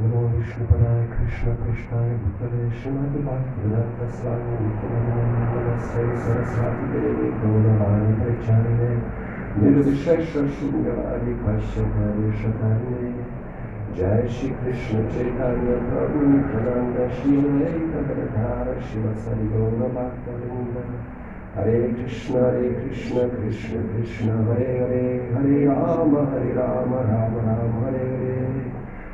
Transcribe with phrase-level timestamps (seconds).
[0.00, 8.92] नमो विष्णुपदाय कृष्ण कृष्णाय भूतले श्रीमद्भागवतस्वाय नित्यनन्दनस्यै सरस्वतीदेवी गौरवाणि प्रचारिणे
[9.64, 11.34] निर्विशेषशून्यवादि
[13.98, 16.20] जय श्री कृष्ण चैतन्य प्रभु
[17.16, 17.36] श्री
[18.88, 19.12] शिव
[21.54, 27.98] हरे कृष्ण हरे कृष्ण कृष्ण कृष्ण, हरे हरे हरे राम हरे राम राम राम, हरे
[27.98, 28.72] हरे।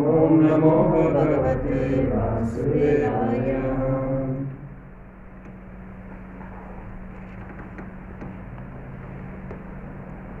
[0.00, 0.70] ॐ नमो
[1.14, 1.78] भगवते
[2.10, 3.48] वासुदेवाय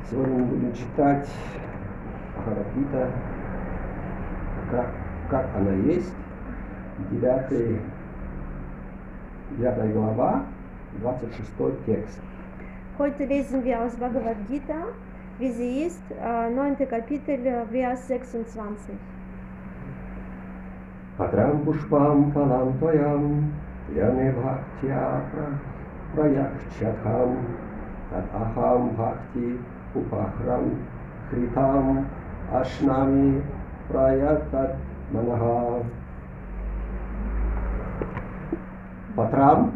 [0.08, 1.28] Сегодня будем читать
[2.44, 3.10] Харапита,
[4.70, 4.88] как,
[5.28, 6.12] как она есть,
[7.10, 7.78] 9,
[9.58, 10.46] 9 глава,
[11.00, 12.18] 26 текст.
[12.98, 14.86] Heute lesen wir aus Bhagavad Gita,
[15.38, 16.88] wie sie ist, 9.
[16.88, 18.96] Kapitel, Vers 26.
[21.20, 23.22] भद्रां पुष्पां फलां त्वयां
[23.96, 25.00] यमे भक्त्या
[26.14, 27.30] प्रयक्षतां
[28.12, 29.48] तदहं भक्ति
[30.00, 30.68] उपहरं
[31.30, 31.98] कृताम्
[32.60, 33.26] अश्नामि
[33.90, 34.78] प्रयतत्
[35.14, 35.44] मनः
[39.16, 39.68] Патрам?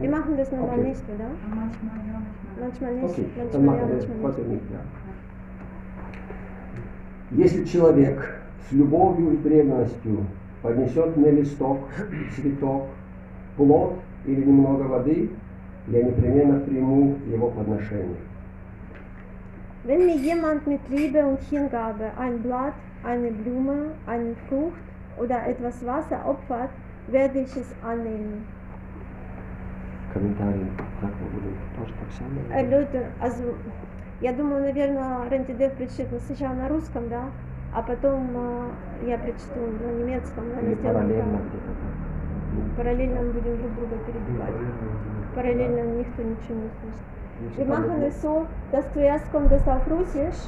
[0.00, 0.88] Wir machen das nochmal okay.
[0.88, 1.30] nicht, oder?
[1.58, 2.18] Manchmal ja,
[2.60, 3.10] manchmal nicht.
[3.10, 4.64] Okay, manchmal dann machen ja, manchmal wir es heute nicht.
[7.30, 8.34] Если человек
[8.68, 10.26] с любовью и преданностью
[10.62, 11.78] поднесет мне листок,
[12.34, 12.86] цветок,
[13.56, 13.94] плод
[14.26, 15.30] или немного воды,
[15.88, 18.16] я непременно приму его подношение.
[19.84, 24.76] Wenn mir jemand mit Liebe und Hingabe ein Blatt, eine Blume, eine Frucht
[25.18, 26.68] oder etwas Wasser opfert,
[27.08, 28.44] werde ich es annehmen.
[30.12, 30.66] Комментарии
[31.00, 32.08] как мы будем тоже так
[32.50, 32.68] Э, само.
[32.68, 33.54] Люди, also,
[34.20, 37.24] я думаю, наверное, Рентидев прочтет сначала на русском, да,
[37.72, 42.76] а потом э, я прочту на немецком, на Или сделаем параллельно так.
[42.76, 44.54] Параллельно мы будем друг друга перебивать.
[45.34, 47.06] Параллельно никто ничего не слышит.
[47.56, 50.40] Wir machen es so, dass zuerst kommt das auf Russisch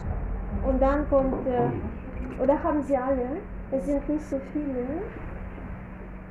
[0.66, 3.38] und dann kommt, äh, oder haben sie alle,
[3.70, 4.84] es sind nicht so viele.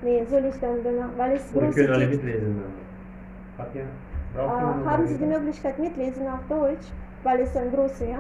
[0.04, 2.12] Nee, soll ich dann danach, weil es große Text-
[4.48, 5.26] Äh, haben Sie die?
[5.26, 6.88] Möglichkeit mitlesen auf Deutsch,
[7.24, 8.20] weil es ein großer, ja?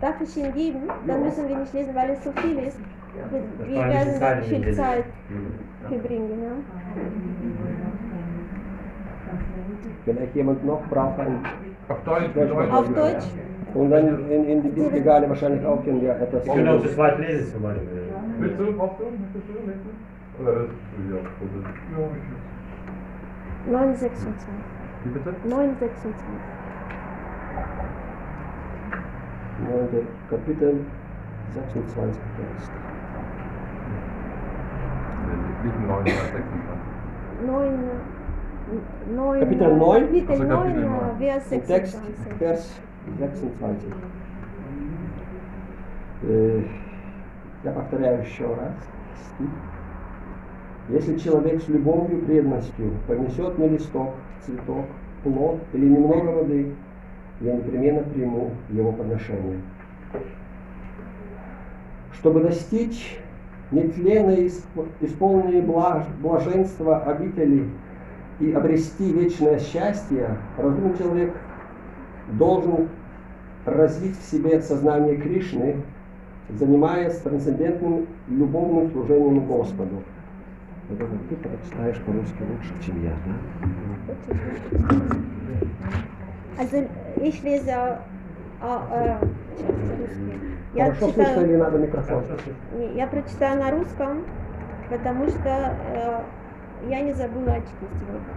[0.00, 0.82] Darf ich Ihnen geben?
[1.06, 2.78] Dann müssen wir nicht lesen, weil es so viel ist.
[3.30, 5.04] Wir, Das werden dann viel in Zeit
[5.88, 6.52] verbringen, ja?
[10.04, 11.38] Vielleicht jemand noch braucht ein
[11.88, 12.30] Auf Deutsch.
[12.72, 13.24] Auf Deutsch?
[13.74, 16.94] Und dann in, in die Bibelregale wahrscheinlich auch können wir etwas Wir können auch zu
[16.94, 18.02] zweit lesen zum Beispiel.
[18.38, 18.64] Willst du?
[18.64, 19.00] Möchtest
[19.48, 20.42] du?
[20.42, 21.60] Oder das ist ja, oder?
[21.92, 22.08] Ja,
[23.66, 24.48] ich 926.
[25.04, 25.34] Wie bitte?
[25.44, 26.14] 926.
[29.60, 30.06] 9.
[30.30, 30.84] Kapitel,
[31.52, 32.18] 26.
[32.36, 32.70] Text.
[35.64, 36.44] Nicht 9, 26.
[37.46, 37.78] 9,
[39.16, 40.02] 9, Kapitel 9?
[40.02, 41.18] Kapitel Also 9, Kapitel äh, 9.
[41.18, 42.40] Vers Im Text, 26.
[42.40, 42.80] Vers
[43.18, 43.94] 26.
[46.26, 46.62] Э,
[47.64, 48.74] Я повторяю еще раз
[49.34, 49.48] стих.
[50.90, 54.10] Если человек с любовью и преданностью поднесет мне листок,
[54.42, 54.84] цветок,
[55.22, 56.74] плод или немного воды,
[57.40, 59.60] я непременно приму его подношение.
[62.12, 63.18] Чтобы достичь
[63.70, 67.68] нетленной, исп- исполненной блаж- блаженства обители
[68.40, 71.34] и обрести вечное счастье, разумный человек
[72.32, 72.88] должен
[73.66, 75.76] развить в себе сознание Кришны,
[76.50, 80.02] занимаясь трансцендентным любовным служением Господу.
[80.90, 84.96] Это вот ты прочитаешь по-русски лучше, чем я, да?
[86.58, 86.84] Also
[87.20, 89.16] ich lese, äh, äh,
[89.56, 90.40] сейчас по-русски.
[90.74, 92.24] Я Хорошо слышно читаю, или надо микрофон?
[92.76, 94.24] не, я прочитаю на русском,
[94.88, 96.20] потому что э,
[96.88, 98.34] я не забыла очки сегодня.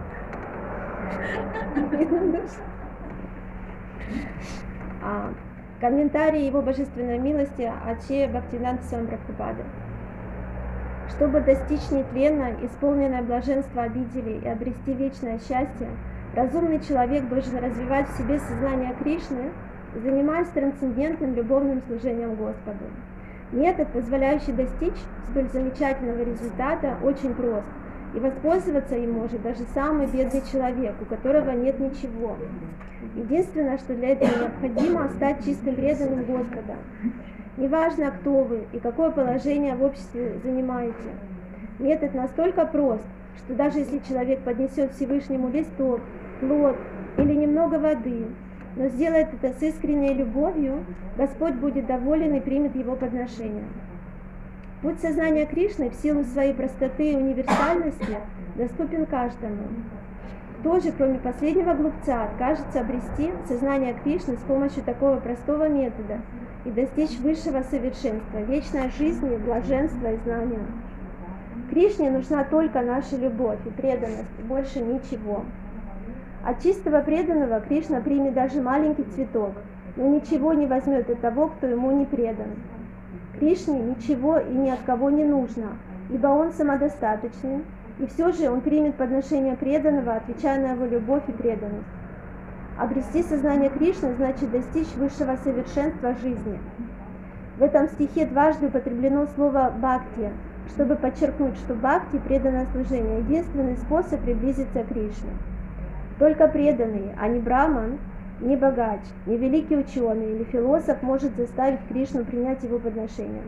[5.02, 5.30] А,
[5.80, 9.62] комментарий его божественной милости Аче Бхактинанта Сампрабхупады.
[11.10, 15.88] Чтобы достичь нетленно, исполненное блаженство обители и обрести вечное счастье,
[16.38, 19.50] разумный человек должен развивать в себе сознание Кришны,
[19.94, 22.84] занимаясь трансцендентным любовным служением Господу.
[23.50, 24.98] Метод, позволяющий достичь
[25.30, 27.66] столь замечательного результата, очень прост,
[28.14, 32.36] и воспользоваться им может даже самый бедный человек, у которого нет ничего.
[33.16, 36.76] Единственное, что для этого необходимо, стать чистым преданным Господа.
[37.56, 40.94] Неважно, кто вы и какое положение в обществе занимаете.
[41.78, 43.04] Метод настолько прост,
[43.38, 46.00] что даже если человек поднесет Всевышнему листок,
[46.40, 46.76] плод
[47.16, 48.26] или немного воды,
[48.76, 50.84] но сделает это с искренней любовью,
[51.16, 53.64] Господь будет доволен и примет его подношение.
[54.82, 58.18] Путь сознания Кришны в силу своей простоты и универсальности
[58.54, 59.64] доступен каждому.
[60.60, 66.20] Кто же, кроме последнего глупца, откажется обрести сознание Кришны с помощью такого простого метода
[66.64, 70.66] и достичь высшего совершенства, вечной жизни, блаженства и знания?
[71.70, 75.44] Кришне нужна только наша любовь и преданность, больше ничего.
[76.48, 79.52] От чистого преданного Кришна примет даже маленький цветок,
[79.96, 82.46] но ничего не возьмет от того, кто ему не предан.
[83.38, 85.76] Кришне ничего и ни от кого не нужно,
[86.08, 87.66] ибо он самодостаточный,
[87.98, 91.84] и все же он примет подношение преданного, отвечая на его любовь и преданность.
[92.78, 96.58] Обрести сознание Кришны значит достичь высшего совершенства жизни.
[97.58, 100.30] В этом стихе дважды употреблено слово «бхакти»,
[100.70, 105.32] чтобы подчеркнуть, что бхакти, преданное служение, единственный способ приблизиться к Кришне.
[106.18, 107.98] Только преданный, а не браман,
[108.40, 113.42] не богач, не великий ученый или философ может заставить Кришну принять его подношение.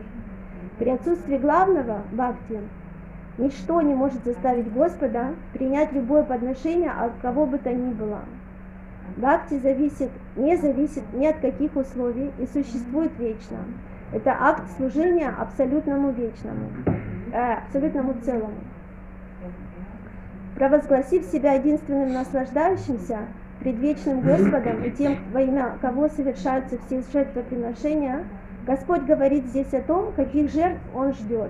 [0.77, 2.59] При отсутствии главного бхакти
[3.37, 8.19] ничто не может заставить Господа принять любое подношение от кого бы то ни было.
[9.17, 13.57] Бхакти зависит, не зависит ни от каких условий и существует вечно.
[14.13, 16.69] Это акт служения абсолютному вечному,
[17.33, 18.55] э, абсолютному целому.
[20.55, 23.19] Провозгласив себя единственным наслаждающимся,
[23.61, 28.25] предвечным Господом и тем, во имя кого совершаются все жертвоприношения,
[28.65, 31.49] Господь говорит здесь о том, каких жертв Он ждет.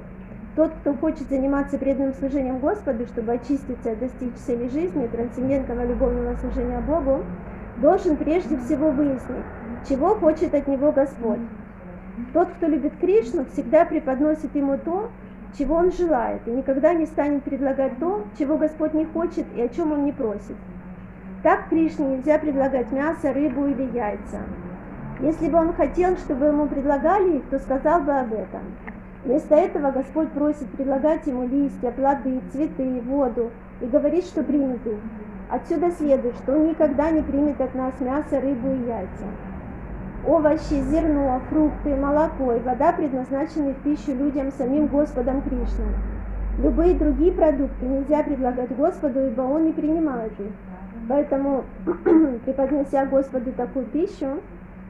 [0.55, 6.35] Тот, кто хочет заниматься преданным служением Господу, чтобы очиститься и достичь цели жизни, трансцендентного любовного
[6.35, 7.23] служения Богу,
[7.77, 9.45] должен прежде всего выяснить,
[9.87, 11.39] чего хочет от него Господь.
[12.33, 15.09] Тот, кто любит Кришну, всегда преподносит ему то,
[15.57, 19.69] чего он желает, и никогда не станет предлагать то, чего Господь не хочет и о
[19.69, 20.55] чем он не просит.
[21.43, 24.41] Так Кришне нельзя предлагать мясо, рыбу или яйца.
[25.19, 28.61] Если бы он хотел, чтобы ему предлагали их, то сказал бы об этом.
[29.23, 33.51] Вместо этого Господь просит предлагать ему листья, плоды, цветы, воду
[33.81, 34.97] и говорит, что примет их.
[35.49, 39.25] Отсюда следует, что он никогда не примет от нас мясо, рыбу и яйца.
[40.25, 45.95] Овощи, зерно, фрукты, молоко и вода предназначены в пищу людям самим Господом Кришной.
[46.59, 50.51] Любые другие продукты нельзя предлагать Господу, ибо Он не принимает их.
[51.09, 51.63] Поэтому,
[52.45, 54.39] преподнося Господу такую пищу,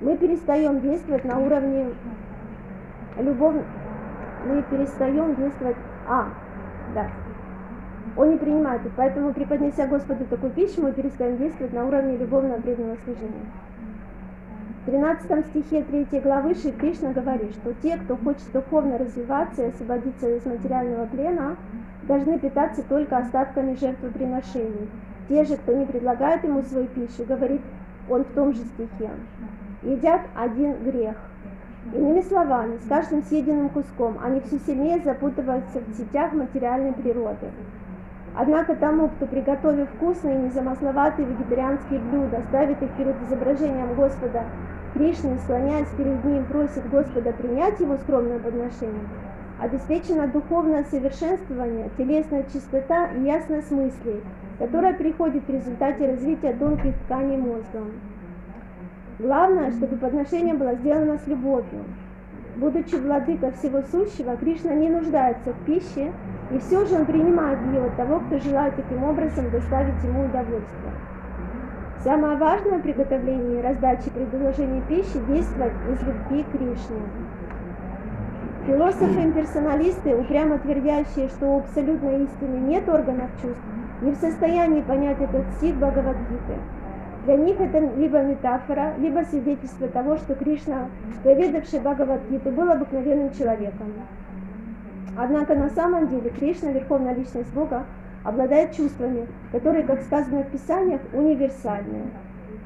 [0.02, 1.94] мы перестаем действовать на уровне
[3.18, 3.56] любовь,
[4.46, 5.78] мы перестаем действовать,
[6.10, 6.26] а,
[6.94, 7.08] да,
[8.18, 12.60] он не принимает их, поэтому, преподнеся Господу такую пищу, мы перестаем действовать на уровне любовного
[12.60, 13.46] преданного служения.
[14.82, 19.70] В 13 стихе 3 главы Шри Кришна говорит, что те, кто хочет духовно развиваться и
[19.70, 21.56] освободиться из материального плена,
[22.08, 24.90] должны питаться только остатками жертвоприношений.
[25.30, 27.62] Те же, кто не предлагает ему свою пищу, говорит
[28.10, 29.12] он в том же стихе,
[29.84, 31.16] едят один грех.
[31.94, 37.52] Иными словами, с каждым съеденным куском они все сильнее запутываются в сетях материальной природы.
[38.34, 44.44] Однако тому, кто, приготовив вкусные незамысловатые вегетарианские блюда, ставит их перед изображением Господа
[44.94, 49.08] Кришны, склоняясь перед ним, просит Господа принять его скромное подношение,
[49.60, 54.22] обеспечено духовное совершенствование, телесная чистота и ясность мыслей,
[54.60, 57.84] которая приходит в результате развития тонких тканей мозга.
[59.20, 61.84] Главное, чтобы подношение было сделано с любовью.
[62.56, 66.12] Будучи владыка всего сущего, Кришна не нуждается в пище,
[66.52, 70.92] и все же он принимает ее от того, кто желает таким образом доставить ему удовольствие.
[72.04, 77.02] Самое важное в приготовлении и раздаче предложения пищи– действовать из любви к Кришне.
[78.68, 83.62] Философы-имперсоналисты, упрямо твердящие, что у абсолютной истины нет органов чувств,
[84.02, 86.58] не в состоянии понять этот стих Бхагавадгиты.
[87.26, 90.88] Для них это либо метафора, либо свидетельство того, что Кришна,
[91.24, 93.94] поведавший Бхагавадгиту, был обыкновенным человеком.
[95.16, 97.84] Однако на самом деле Кришна, Верховная Личность Бога,
[98.24, 102.06] обладает чувствами, которые, как сказано в Писаниях, универсальные.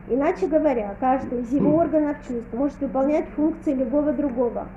[0.07, 4.67] Иначе говоря, каждый из его органов чувств может выполнять функции любого другого.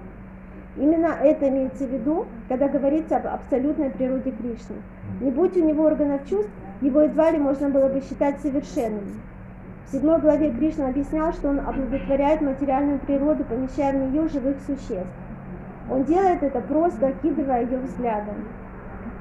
[0.77, 4.77] Именно это имеется в виду, когда говорится об абсолютной природе Кришны.
[5.21, 9.05] Не будь у него органов чувств, его едва ли можно было бы считать совершенным.
[9.89, 15.07] В седьмой главе Кришна объяснял, что он оплодотворяет материальную природу, помещая в нее живых существ.
[15.91, 18.35] Он делает это просто окидывая ее взглядом.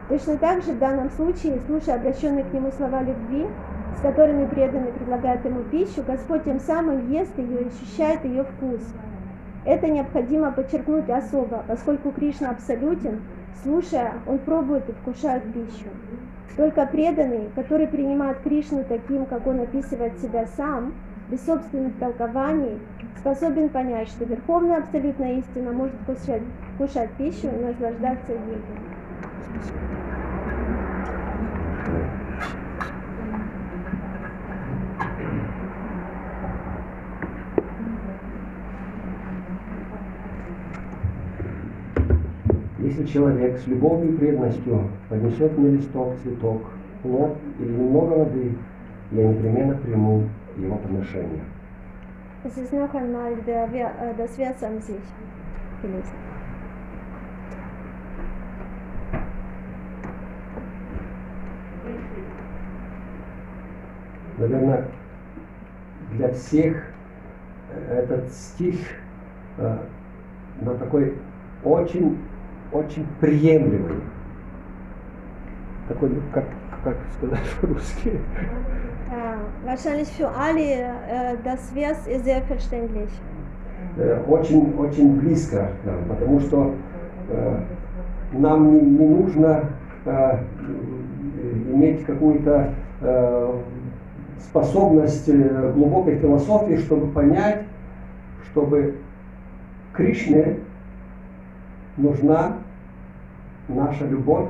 [0.09, 3.47] Точно так же в данном случае, слушая обращенные к нему слова любви,
[3.97, 8.81] с которыми преданный предлагает ему пищу, Господь тем самым ест ее и ощущает ее вкус.
[9.63, 13.21] Это необходимо подчеркнуть особо, поскольку Кришна абсолютен,
[13.63, 15.87] слушая, он пробует и вкушает пищу.
[16.57, 20.91] Только преданный, который принимает Кришну таким, как он описывает себя сам,
[21.29, 22.79] без собственных толкований,
[23.19, 26.41] способен понять, что Верховная Абсолютная Истина может вкушать,
[26.73, 28.63] вкушать пищу и наслаждаться ею.
[42.87, 46.61] Если человек с любовью и преданностью поднесет мне листок, цветок,
[47.03, 48.55] плод или немного воды,
[49.11, 50.23] я непременно приму
[50.55, 51.43] его подношение.
[52.45, 53.67] Es ist noch einmal der,
[54.17, 54.55] das Vers.
[64.37, 64.85] Наверное,
[66.13, 66.83] для всех
[67.89, 68.77] этот стих
[69.57, 69.77] э,
[70.61, 71.15] на такой
[71.65, 72.17] очень,
[72.71, 74.01] очень приемлемый.
[75.87, 76.45] Такой, ну, как,
[76.83, 78.19] как сказать по-русски?
[79.65, 83.09] Wahrscheinlich für alle das Vers ist sehr verständlich.
[84.27, 86.75] Очень, очень близко к нам, потому что
[87.29, 87.59] э,
[88.33, 89.63] нам не, не нужно
[90.05, 90.37] э,
[91.71, 93.53] иметь какую-то э,
[94.39, 95.27] способность
[95.73, 97.63] глубокой философии, чтобы понять,
[98.51, 98.97] чтобы
[99.93, 100.57] Кришне
[101.97, 102.53] нужна
[103.67, 104.49] наша любовь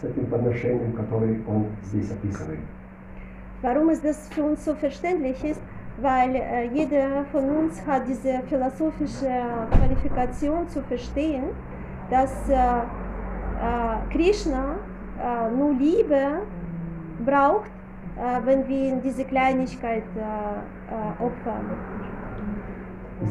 [0.00, 2.60] с этим подношением, который он здесь описывает.
[3.62, 5.60] Warum ist das für uns so verständlich ist?
[6.02, 9.30] Weil äh, jeder von uns hat diese philosophische
[9.70, 11.44] Qualifikation zu verstehen,
[12.10, 14.74] dass äh, äh, Krishna
[15.18, 16.42] äh, nur Liebe
[17.24, 17.70] braucht,
[18.16, 21.64] äh, wenn wir ihm diese Kleinigkeit äh, äh, opfern.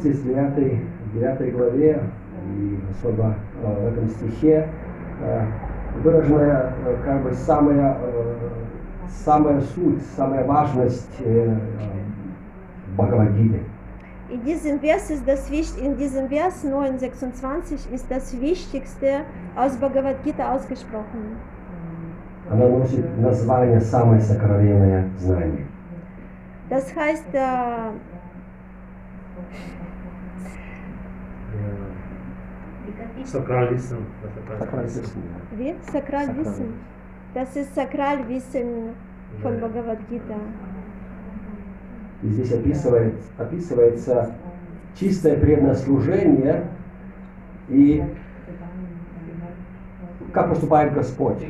[0.00, 0.80] Здесь в 9,
[1.12, 2.00] в 9 главе
[2.44, 4.68] и особо э, в этом стихе
[5.20, 5.46] э,
[6.02, 7.96] выражена э, как бы самая,
[9.08, 11.22] самая суть, самая важность
[12.96, 13.60] Бхагавадгиты.
[14.30, 19.20] In diesem Vers ist das in diesem Vers 926 ist das Wichtigste
[19.54, 21.36] aus Bhagavad Gita ausgesprochen.
[22.50, 25.66] Она носит название «Самое сокровенное знание».
[26.68, 27.90] Das heißt, äh,
[33.24, 33.98] Sakralwissen.
[34.60, 35.02] er weiß.
[35.56, 35.74] wie?
[35.92, 36.74] Sakralwissen.
[37.34, 38.94] Das ist Sakralwissen
[39.42, 40.36] von Bhagavad Gita.
[42.22, 44.34] И здесь описывает, описывается
[44.94, 46.64] чистое преданное служение
[47.68, 48.02] и
[50.32, 51.44] как поступает Господь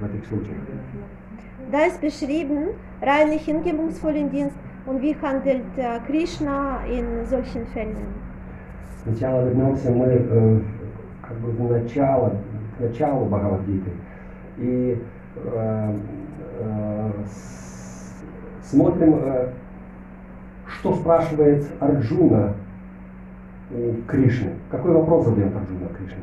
[0.00, 0.56] в этих случаях.
[1.72, 2.68] Da ist beschrieben,
[3.02, 4.56] reinlich hingebungsvollen Dienst
[4.86, 8.25] und wie handelt äh, Krishna in solchen Fällen.
[9.06, 10.60] Сначала вернемся мы э,
[11.22, 12.32] как бы в начало,
[12.76, 13.90] к началу Бхагавадгиты
[14.58, 15.00] и
[15.36, 15.96] э,
[16.58, 17.10] э,
[18.64, 19.50] смотрим, э,
[20.66, 22.54] что спрашивает Арджуна
[23.70, 24.54] у Кришны.
[24.72, 26.22] Какой вопрос задает Арджуна Кришне?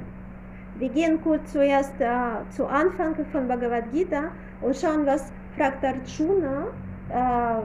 [0.78, 2.10] Wir gehen kurz zuerst äh,
[2.50, 4.24] zu Anfang von Bhagavad Gita
[4.62, 6.68] und schauen, was fragt Arjuna,
[7.10, 7.62] äh,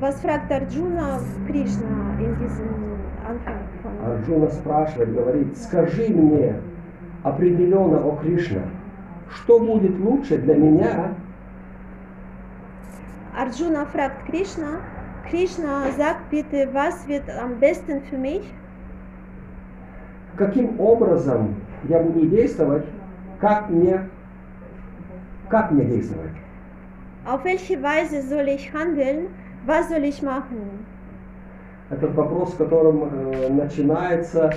[0.00, 3.09] was fragt Arjuna Krishna in diesem
[4.04, 6.56] Арджуна спрашивает, говорит, скажи мне
[7.22, 8.62] определенно о Кришне,
[9.30, 11.14] что будет лучше для меня,
[13.36, 14.80] Arjuna fragt Krishna,
[15.30, 18.42] Krishna sagt bitte, was wird am besten für mich?
[20.40, 22.86] каким образом я буду действовать,
[23.40, 24.08] как мне,
[25.48, 26.32] как мне действовать.
[27.26, 29.28] Auf welche Weise soll ich handeln?
[29.66, 30.86] Was soll ich machen?
[31.90, 34.54] Этот вопрос, с которым э, начинается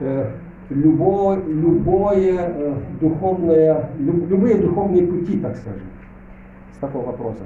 [0.00, 0.30] э,
[0.70, 5.86] любое, любое э, духовное, лю- любые духовные пути, так скажем,
[6.74, 7.44] с такого вопроса.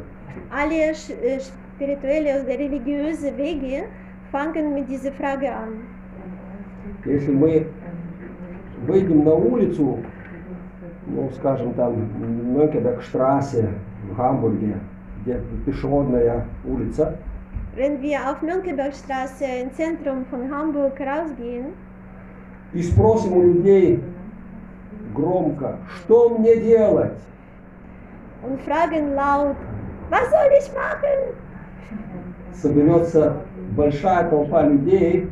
[0.50, 1.40] Alle äh,
[1.74, 3.84] spirituelle oder religiöse Wege
[4.32, 5.82] fangen mit dieser Frage an.
[7.04, 7.66] Если мы
[8.86, 9.98] выйдем на улицу,
[11.06, 12.08] ну, скажем, там,
[12.54, 13.68] Мönchebekstraße
[14.10, 14.76] в Гамбурге,
[15.22, 17.16] где пешеходная улица,
[17.78, 21.66] Wenn wir auf Mönckebergstraße im Zentrum von Hamburg rausgehen
[22.72, 24.02] и спросим у людей
[25.14, 27.20] громко, что мне делать,
[28.42, 29.54] und fragen laut,
[30.10, 31.36] was soll ich machen?
[32.52, 33.36] соберется
[33.76, 35.30] большая толпа людей,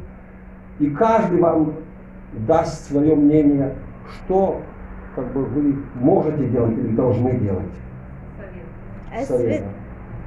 [0.78, 1.74] и каждый вам
[2.46, 3.72] даст свое мнение,
[4.06, 4.60] что
[5.16, 7.74] как бы вы можете делать или должны делать.
[9.26, 9.48] Совет.
[9.48, 9.64] wird,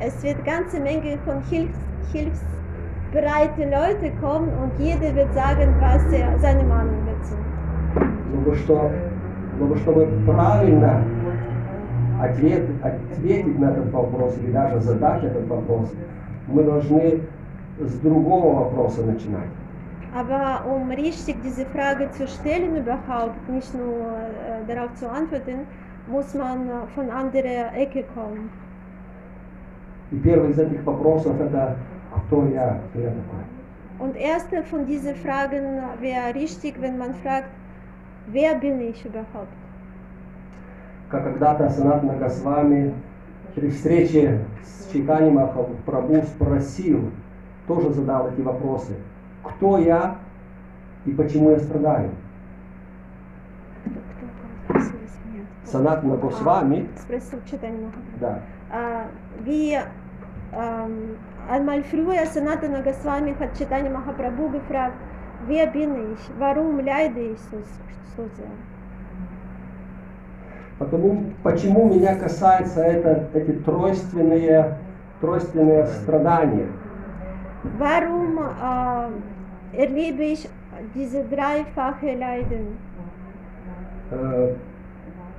[0.02, 6.39] es wird ganze Menge von Hilfs, hilfsbereite Leute kommen und jeder wird sagen, was er
[6.39, 7.37] seine Meinung dazu.
[8.33, 8.91] Но бы что,
[9.59, 11.05] но бы чтобы правильно
[12.21, 15.93] ответ, ответить на этот вопрос или даже задать этот вопрос,
[16.49, 17.21] мы должны
[17.81, 19.51] с другого вопроса начинать.
[20.15, 25.67] Aber um richtig diese Frage zu stellen überhaupt, nicht nur äh, darauf zu antworten,
[26.07, 28.51] muss man äh, von anderer Ecke kommen.
[30.13, 31.77] И первый из этих вопросов это
[32.26, 33.44] кто я, кто я такой.
[34.00, 37.50] Und erste von diesen Fragen wäre richtig, wenn man fragt,
[38.28, 39.54] wer bin ich überhaupt?
[41.10, 42.94] Как когда-то Санатна Госвами
[43.56, 47.12] при встрече с Чайкани Махапрабху спросил,
[47.68, 48.94] тоже задал эти вопросы.
[49.44, 50.16] Кто я
[51.06, 52.12] и почему я страдаю?
[55.66, 58.20] Санатна Госвами, Спросил Читани Махапрабху.
[58.20, 58.40] да,
[58.72, 59.08] А,
[59.46, 59.78] Wie
[60.54, 61.18] ähm,
[61.50, 64.96] einmal früher Sanatana Goswami hat Chaitanya Mahaprabhu gefragt,
[65.48, 67.58] wer bin ich, warum leide ich so,
[68.16, 68.52] so sehr?
[70.80, 74.78] Потому, почему меня касается это, эти тройственные,
[75.20, 76.68] тройственные страдания?
[77.78, 80.48] Warum äh, erlebe ich
[80.96, 82.78] diese dreifache Leiden?
[84.12, 84.56] Э,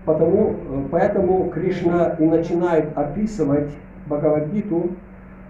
[0.04, 0.54] Потому, э,
[0.90, 3.70] поэтому Кришна и начинает описывать
[4.06, 4.90] Бхагавадгиту, э, э,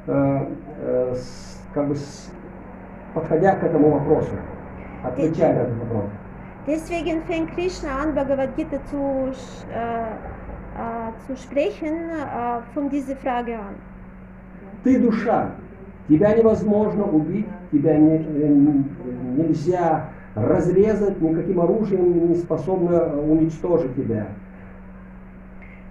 [0.06, 2.30] с- как бы с-
[3.14, 4.32] подходя к этому вопросу,
[5.04, 6.04] отвечая на этот вопрос.
[6.66, 9.32] Deswegen fängt Krishna an, Bhagavad Gita zu,
[9.74, 13.74] äh, äh, zu sprechen äh, von dieser Frage an.
[14.84, 15.50] Ты душа,
[16.08, 18.82] тебя невозможно убить, тебя не- э,
[19.36, 24.26] нельзя разрезать, никаким оружием не способно уничтожить тебя.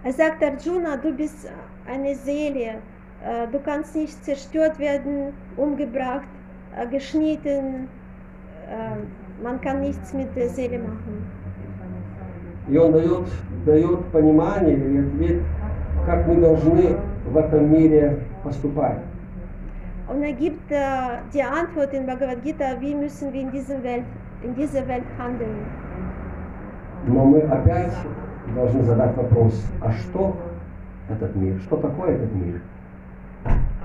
[0.03, 1.49] Er sagt Arjuna, du bist
[1.87, 2.75] eine Seele,
[3.51, 6.27] du kannst nicht zerstört werden, umgebracht,
[6.75, 7.87] äh, geschnitten,
[8.69, 11.25] äh, man kann nichts mit der Seele machen.
[12.67, 13.27] И он дает,
[13.65, 15.41] дает понимание и ответ,
[16.05, 18.99] как мы должны в этом мире поступать.
[20.07, 24.05] Und er gibt äh, die Antwort in Bhagavad Gita, wie müssen wir in, diesem Welt,
[24.43, 25.65] in dieser Welt handeln.
[27.07, 27.93] Но мы опять
[28.55, 30.35] должны задать вопрос, а что
[31.09, 31.59] этот мир?
[31.61, 32.61] Что такое этот мир?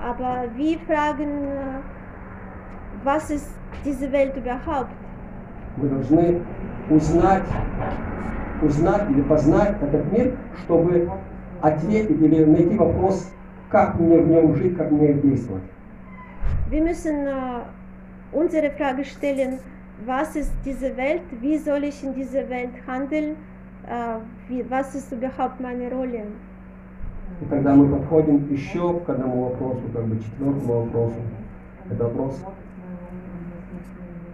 [0.02, 3.50] Aber wir fragen, äh, was ist
[3.84, 4.92] diese Welt überhaupt?
[5.76, 6.40] Мы должны
[6.90, 7.44] узнать,
[8.62, 11.10] узнать или познать этот мир, чтобы
[11.62, 13.30] ответить или найти вопрос,
[13.70, 15.62] как мне в нем жить, как мне действовать.
[16.70, 17.62] Wir müssen äh,
[18.32, 19.58] unsere Frage stellen,
[20.06, 23.36] was ist diese Welt, wie soll ich in dieser Welt handeln,
[23.86, 24.16] äh,
[24.48, 26.24] wie, was ist überhaupt meine Rolle.
[27.41, 31.17] И когда мы подходим еще к одному вопросу, как бы четвертому вопросу,
[31.91, 32.41] это вопрос,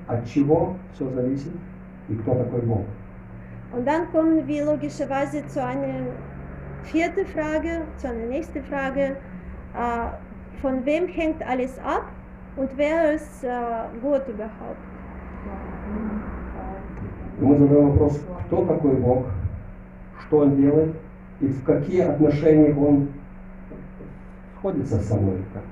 [0.07, 1.51] от чего все зависит
[2.09, 2.85] и кто такой Бог.
[3.73, 6.07] Und dann kommen wir logischerweise zu einer
[6.83, 9.15] vierten Frage, zu einer nächsten Frage,
[9.73, 12.03] äh, von wem hängt alles ab
[12.57, 13.49] und wer ist äh,
[14.01, 14.77] Gott überhaupt?
[17.39, 19.25] И мы задаем вопрос, кто такой Бог,
[20.19, 20.93] что Он делает
[21.41, 23.09] и в какие отношения Он
[24.57, 25.63] сходится со мной, как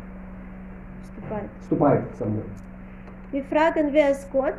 [1.04, 1.50] Вступает.
[1.62, 2.44] вступает со мной.
[3.32, 4.56] Wir fragen, wer ist Gott?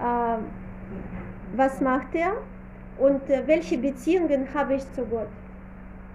[0.00, 0.38] Äh,
[1.56, 2.32] was macht er?
[2.98, 5.28] Und welche Beziehungen habe ich zu Gott?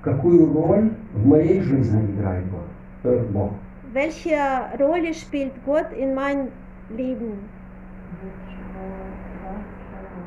[0.01, 2.61] Какую роль в моей жизни играет Бог?
[3.03, 3.51] Э, Бог.
[3.93, 4.37] Welche
[4.79, 6.47] Rolle spielt Gott in meinem
[6.89, 7.37] Leben?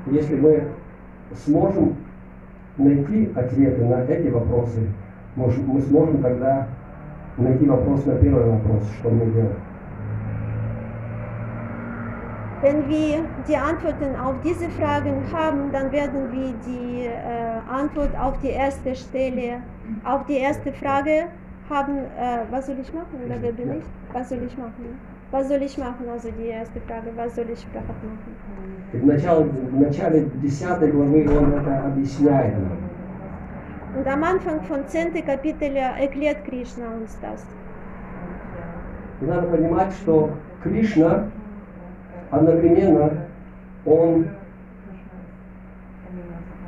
[0.07, 0.69] Если мы
[1.35, 1.97] сможем
[2.82, 4.88] найти ответы на эти вопросы,
[5.36, 6.68] может, мы сможем тогда
[7.38, 9.58] найти вопрос на первый вопрос, что мне делать.
[12.60, 18.40] Wenn wir die Antworten auf diese Fragen haben, dann werden wir die äh, Antwort auf
[18.42, 19.62] die erste Stelle,
[20.04, 21.28] auf die erste Frage
[21.70, 23.84] haben, äh, was soll ich machen oder wer bin ich?
[24.12, 24.98] Was soll ich machen?
[25.33, 26.07] Was soll ich machen?
[26.11, 28.37] Also die erste Frage, was soll ich überhaupt machen?
[28.93, 32.79] И в начале, в начале 10 главы он это объясняет нам.
[33.97, 35.23] Und am Anfang von 10.
[35.25, 37.47] Kapitel erklärt Krishna uns das.
[39.23, 41.31] Надо понимать, что Кришна
[42.31, 43.27] одновременно,
[43.87, 44.27] он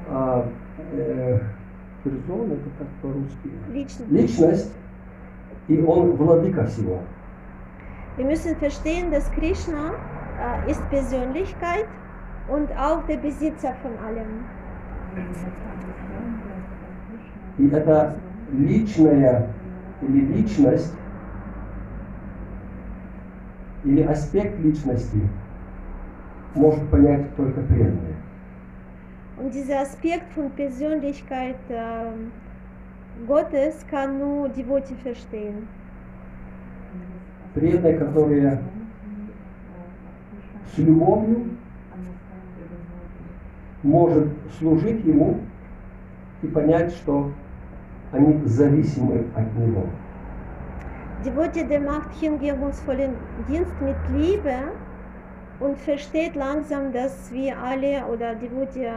[0.08, 0.46] а,
[0.92, 1.38] э,
[2.02, 3.50] персон, это как по-русски?
[3.72, 4.04] Лично.
[4.08, 4.72] Личность,
[5.68, 7.00] и он владыка всего.
[8.17, 9.93] Wir müssen verstehen, dass Krishna
[10.39, 11.85] äh, ist Persönlichkeit
[12.47, 14.45] und auch der Besitzer von allem.
[17.57, 18.15] И это
[18.51, 19.47] личная
[20.01, 20.93] или личность,
[23.83, 25.21] или аспект личности
[26.55, 28.15] может понять только преданный.
[29.37, 32.31] Und dieser Aspekt von Persönlichkeit ähm,
[33.25, 35.67] Gottes kann nur Devotee verstehen.
[37.54, 38.58] Преданные, которые
[40.74, 41.50] с любовью
[43.82, 45.38] может служить ему
[46.42, 47.30] и понять, что
[48.12, 49.84] они зависимы от него.
[51.24, 53.12] Devotee, der macht hingebungsvollen
[53.48, 54.56] Dienst mit Liebe
[55.58, 58.90] und versteht langsam, dass wir alle oder Devotee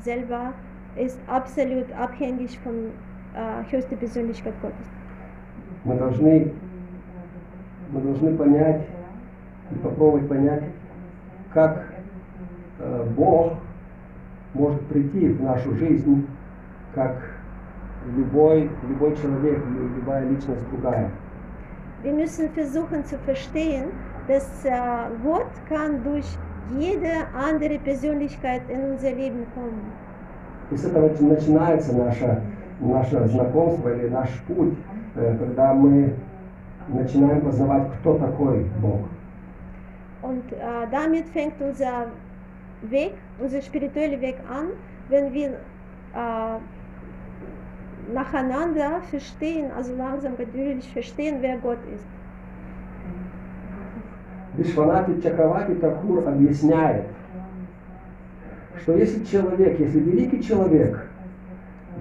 [0.00, 0.52] selber
[0.96, 2.90] ist absolut abhängig von
[3.34, 4.86] äh, höchster Persönlichkeit Gottes.
[5.84, 6.52] Мы должны,
[7.90, 8.82] мы должны понять
[9.70, 10.64] и попробовать понять,
[11.52, 11.84] как
[12.80, 13.54] э, Бог
[14.54, 16.26] может прийти в нашу жизнь,
[16.94, 17.16] как
[18.16, 21.10] любой, любой человек, лю- любая личность другая.
[22.02, 23.86] Wir müssen versuchen zu verstehen,
[24.28, 24.70] dass äh,
[25.22, 26.26] Gott kann durch
[26.78, 29.80] jede andere Persönlichkeit in unser Leben kommen.
[30.70, 32.40] И с этого начинается наше,
[32.80, 34.74] наше знакомство или наш путь,
[35.16, 36.14] э, когда мы
[36.88, 39.00] начинаем познавать, кто такой Бог.
[40.22, 42.06] Und äh, damit fängt unser
[42.82, 44.68] Weg, unser spiritueller Weg an,
[45.08, 45.48] wenn wir
[46.14, 46.58] äh,
[48.12, 52.04] nacheinander verstehen, also langsam geduldig verstehen, wer Gott ist.
[54.56, 57.06] Вишванати Чакравати Такур объясняет,
[58.80, 61.08] что если человек, если великий человек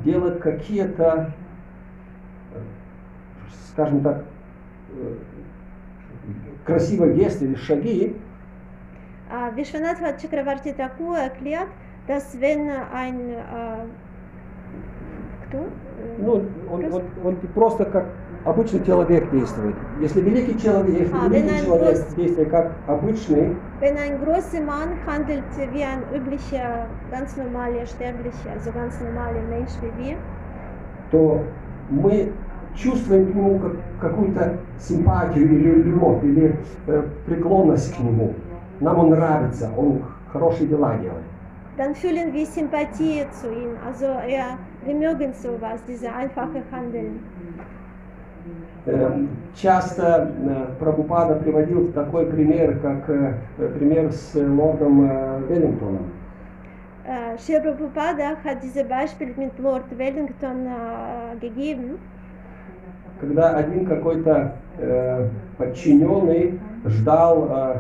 [0.03, 1.31] делает какие-то,
[3.71, 4.23] скажем так,
[4.95, 5.15] э,
[6.65, 8.15] красивые действия или шаги,
[9.31, 11.67] Äh, Vishwanath Chakravarti Thakur erklärt,
[12.07, 13.85] dass wenn ein äh,
[15.47, 15.57] кто?
[15.57, 18.05] Äh, ну, он, он, он просто как
[18.45, 19.75] обычный человек действует.
[20.01, 24.89] Если великий человек, если А, великий человек groß- действует как обычный, Wenn ein großer Mann
[25.07, 30.15] handelt wie ein üblicher, ganz normaler Sterblicher, also ganz normaler Mensch wie wir,
[31.11, 31.41] то
[31.89, 32.27] мы
[32.75, 33.75] чувствуем к нему как-
[34.09, 36.55] какую-то симпатию или любовь, или
[36.87, 38.33] э, преклонность к нему.
[38.79, 41.23] Нам он нравится, он хорошие дела делает.
[41.75, 43.71] dann fühlen wir Sympathie zu ihm.
[43.83, 47.19] Also er, wir mögen sowas, diese einfache Handeln.
[48.85, 49.09] Э,
[49.55, 53.33] Часто э, Прабхупада приводил такой пример, как э,
[53.77, 56.11] пример с лордом Веллингтоном.
[57.37, 60.67] Sri Prabhupada hat dieses Beispiel mit Lord Wellington
[61.41, 61.97] gegeben.
[63.23, 67.75] Когда один какой-то э, подчиненный ждал э,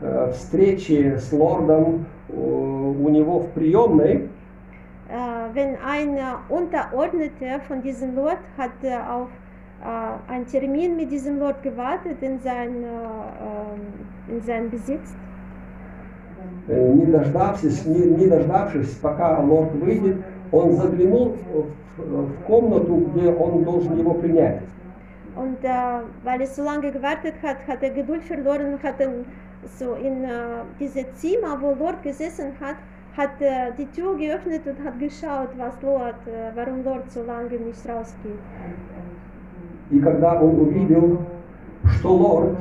[0.00, 4.28] э, встречи с лордом э, у него в приемной,
[5.08, 9.28] Äh, wenn ein äh, Unterordneter von diesem Lord hat äh, auf
[10.26, 15.14] einen Termin mit diesem Lord gewartet in sein, äh, ähm, in seinem Besitz.
[16.66, 20.16] Э, не дождавшись, не, не дождавшись, пока лорд выйдет,
[20.50, 21.36] он заглянул
[21.96, 24.62] в, комнату, где он должен его принять.
[25.36, 29.26] Und äh, weil er so lange gewartet hat, hat er Geduld verloren und hat dann
[29.78, 30.28] so in äh,
[30.80, 32.76] dieses Zimmer, wo Lord gesessen hat,
[33.16, 37.58] hat äh, die Tür geöffnet und hat geschaut, was Lord, äh, warum Lord so lange
[37.58, 38.40] nicht rausgeht.
[39.90, 41.18] И когда он увидел,
[41.98, 42.56] что лорд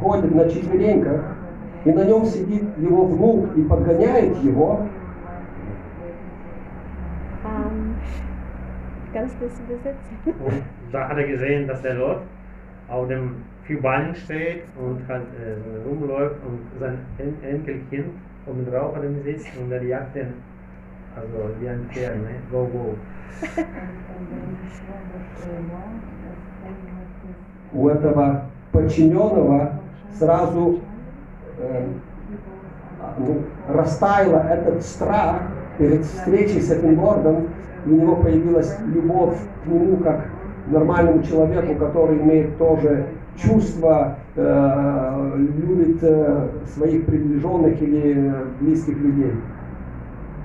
[0.00, 1.36] ходит на четвереньках,
[1.84, 4.80] и на нем сидит его внук и подгоняет его,
[9.27, 10.17] kannst du das übersetzen?
[10.45, 12.21] Und da hat er gesehen, dass der Lord
[12.89, 18.13] auf dem vier Beinen steht und halt äh, so rumläuft und sein en Enkelkind
[18.45, 20.33] oben drauf hat er sitzt und er jagt den,
[21.15, 22.35] also wie ein Pferd, ne?
[22.51, 22.95] Go, go.
[27.73, 29.71] у этого подчиненного
[30.13, 30.79] сразу
[31.57, 31.87] э,
[33.17, 35.41] ну, растаяло этот страх
[35.77, 40.26] перед встречей с этим лордом, и у него появилась любовь к нему как
[40.70, 49.32] нормальному человеку, который имеет тоже чувства, э, любит э, своих приближенных или э, близких людей.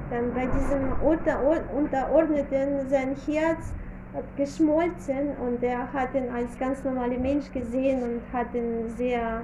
[0.09, 1.39] Dann bei diesem Unter
[1.75, 3.73] Unterordneten sein Herz
[4.13, 9.41] hat geschmolzen und er hat ihn als ganz normaler Mensch gesehen und hat ihn sehr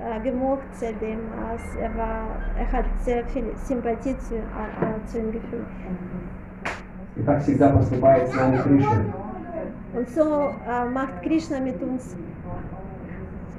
[0.00, 1.18] äh, gemocht seitdem.
[1.78, 2.26] Er, war,
[2.58, 5.66] er hat sehr viel Sympathie zu, äh, zu ihm gefühlt.
[7.16, 9.04] И так всегда поступает с нами Кришна.
[9.94, 12.14] Und so äh, macht Krishna mit uns.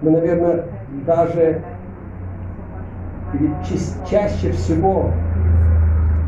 [0.01, 0.65] Мы, наверное,
[1.07, 1.61] даже
[3.33, 3.51] или
[4.09, 5.11] чаще всего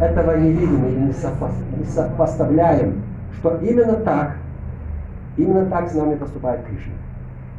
[0.02, 3.04] этого не видим или не, сопо- не сопоставляем,
[3.38, 4.38] что именно так,
[5.38, 6.94] именно так с нами поступает Кришна.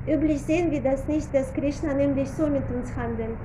[0.07, 3.37] Üblich sehen wir das nicht, dass Krishna nämlich so mit uns handelt.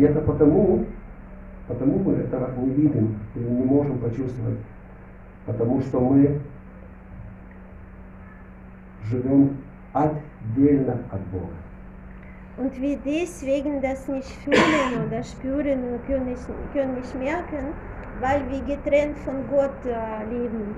[0.00, 0.86] И это потому,
[1.68, 4.56] потому мы этого не видим или не можем почувствовать,
[5.44, 6.38] потому что мы
[9.04, 9.58] живем
[9.92, 11.52] отдельно от Бога.
[12.56, 17.74] Und wir deswegen das nicht fühlen oder spüren und können nicht, können nicht merken,
[18.22, 19.84] weil wir getrennt von Gott
[20.30, 20.76] leben.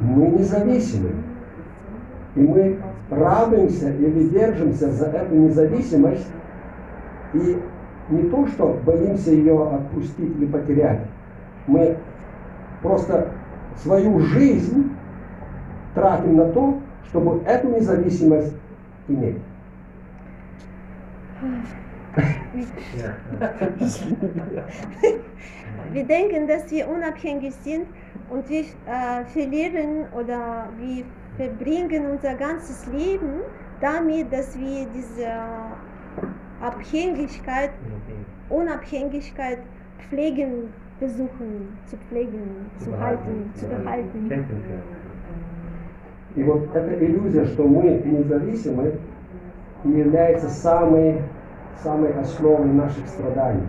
[0.00, 1.12] Мы независимы.
[2.34, 2.78] И мы
[3.10, 6.28] радуемся или держимся за эту независимость.
[7.34, 7.58] И
[8.10, 11.00] не то, что боимся ее отпустить или потерять.
[11.66, 11.96] Мы
[12.82, 13.28] просто
[13.76, 14.90] свою жизнь
[15.94, 18.54] тратим на то, чтобы эту независимость
[19.08, 19.38] иметь.
[25.92, 27.86] Wir denken, dass wir unabhängig sind
[28.28, 31.04] und wir äh, verlieren oder wir
[31.36, 33.40] verbringen unser ganzes Leben
[33.80, 35.26] damit, dass wir diese
[36.60, 37.70] Abhängigkeit,
[38.49, 39.59] Unabhängigkeit
[40.07, 44.29] pflegen, versuchen zu pflegen, zu halten, zu behalten.
[44.29, 45.05] Kämpfen können.
[46.35, 48.99] И вот эта иллюзия, что мы независимы,
[49.85, 51.21] и является самой,
[51.81, 53.67] самой основой наших страданий.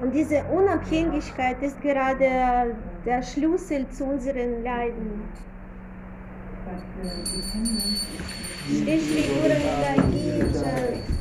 [0.00, 2.74] Und diese Unabhängigkeit ist gerade
[3.04, 5.22] der Schlüssel zu unseren Leiden.
[8.66, 11.13] Shri Shri Guru Mila Ki Jai.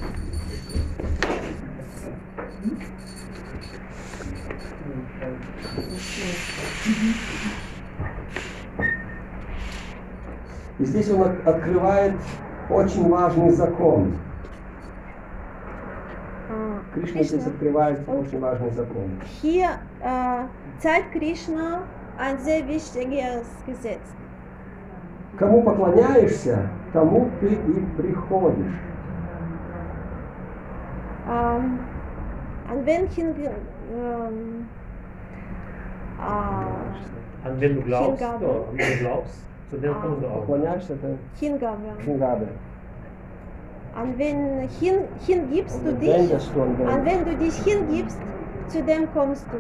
[10.79, 12.15] И здесь он от- открывает
[12.69, 14.15] очень важный закон.
[16.93, 19.11] Кришна здесь открывает очень важный закон.
[19.43, 20.45] Hier äh,
[20.81, 21.83] zeigt Krishna
[22.19, 24.01] ein sehr wichtiges Gesetz.
[25.37, 28.75] Кому поклоняешься, тому ты и приходишь.
[31.29, 31.81] Ähm,
[32.71, 33.51] an welchen Ge-
[33.95, 34.67] ähm,
[36.19, 38.45] äh, An wen du glaubst, Hingabe.
[38.45, 39.35] oder an wen du glaubst,
[39.71, 40.47] zu dem kommst du auch.
[41.41, 41.79] Hingabe.
[42.05, 42.47] Шингады.
[43.95, 44.95] An wen hin,
[45.27, 47.25] hingibst du dich, an wen?
[47.25, 48.19] du dich hingibst,
[48.69, 49.59] zu dem kommst du.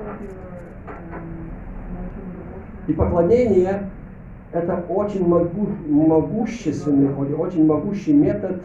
[2.87, 3.89] И поклонение–
[4.53, 8.63] это очень могу- могущественный, очень могущий метод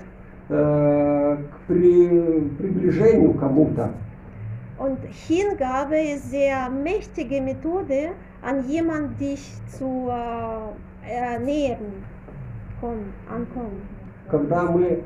[0.49, 3.89] э, к при- приближению кому-то.
[4.79, 8.11] Und Hingabe ist sehr mächtige Methode,
[8.41, 12.03] an jemand dich zu äh, äh, nähern,
[12.79, 13.13] kommen.
[14.31, 15.03] Когда мы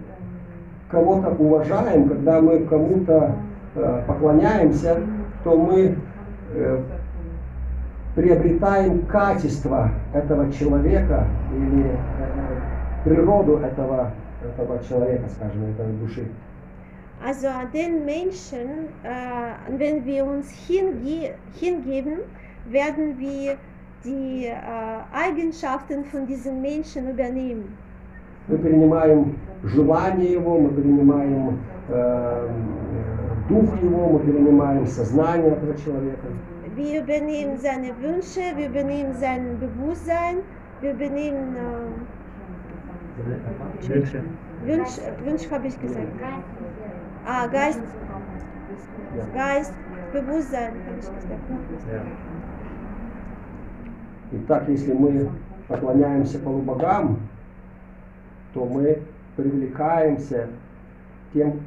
[0.91, 3.35] кого-то уважаем, когда мы кому-то
[3.75, 4.97] э, поклоняемся,
[5.43, 5.97] то мы
[6.53, 6.83] э,
[8.13, 11.95] приобретаем качество этого человека или э,
[13.05, 14.11] природу этого,
[14.43, 16.27] этого человека, скажем, этой души.
[17.24, 19.08] Also an den Menschen, äh,
[19.76, 22.18] wenn wir uns hinge hingeben,
[22.70, 23.56] werden wir
[24.04, 24.54] die äh,
[25.12, 27.76] Eigenschaften von diesen Menschen übernehmen.
[28.46, 31.58] Мы принимаем желание его, мы принимаем
[31.90, 32.48] э,
[33.48, 36.28] дух его, мы принимаем сознание этого человека.
[36.76, 40.36] Wir übernehmen seine Wünsche, wir übernehmen sein Bewusstsein,
[40.80, 41.60] wir übernehmen äh,
[43.88, 44.22] Wünsche.
[44.64, 46.06] Wünsch, Wünsch habe ich gesagt.
[47.25, 47.79] Ah, Geist,
[49.15, 49.25] Ja.
[49.33, 49.73] Geist,
[50.11, 51.93] Bewusstsein ich.
[51.93, 52.01] Ja.
[54.31, 55.29] Итак, если мы
[55.67, 57.19] поклоняемся полубогам,
[58.53, 58.99] то мы
[59.37, 60.47] привлекаемся
[61.33, 61.61] тем,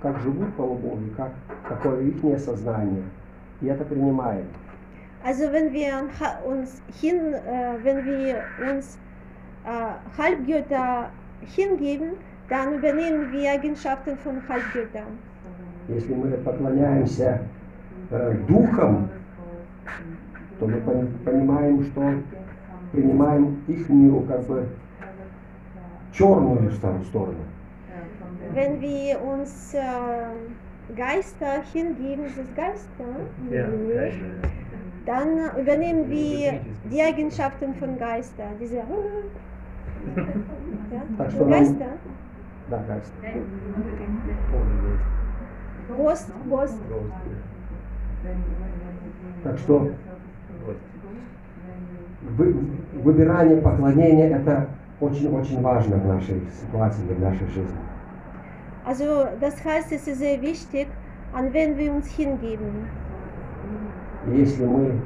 [0.00, 1.32] как живут полубоги, как,
[1.68, 3.04] какое их сознание.
[3.60, 4.46] И это принимаем.
[5.24, 6.08] Also wenn wir
[6.44, 8.98] uns hin, äh, wenn wir uns
[9.64, 11.10] äh, Halbgötter
[11.54, 12.16] hingeben,
[12.49, 15.17] dann übernehmen wir Eigenschaften von Halbgöttern.
[15.89, 17.39] Если мы поклоняемся
[18.11, 19.09] э, духам,
[20.59, 22.13] то мы пон- понимаем, что
[22.91, 23.87] принимаем их
[24.27, 24.65] как бы
[26.13, 27.37] черную сторону.
[28.53, 29.83] wenn wir uns äh,
[30.95, 33.05] Geister hingeben, das ist Geister,
[33.51, 33.67] Ja,
[35.05, 36.59] dann übernehmen wir
[36.91, 38.83] die Eigenschaften von Geister, diese ja,
[41.17, 41.85] Так что нам- Geister,
[42.68, 43.12] Да, Гайс.
[45.96, 46.78] Гост, Гост.
[49.42, 49.90] Так что
[52.36, 52.56] вы-
[53.02, 54.68] выбирание поклонения это
[55.00, 57.76] очень-очень важно в нашей ситуации, в нашей жизни.
[58.86, 60.86] Also das heißt, es ist sehr wichtig,
[61.32, 62.86] an wen wir uns hingeben.
[64.26, 65.00] Если мы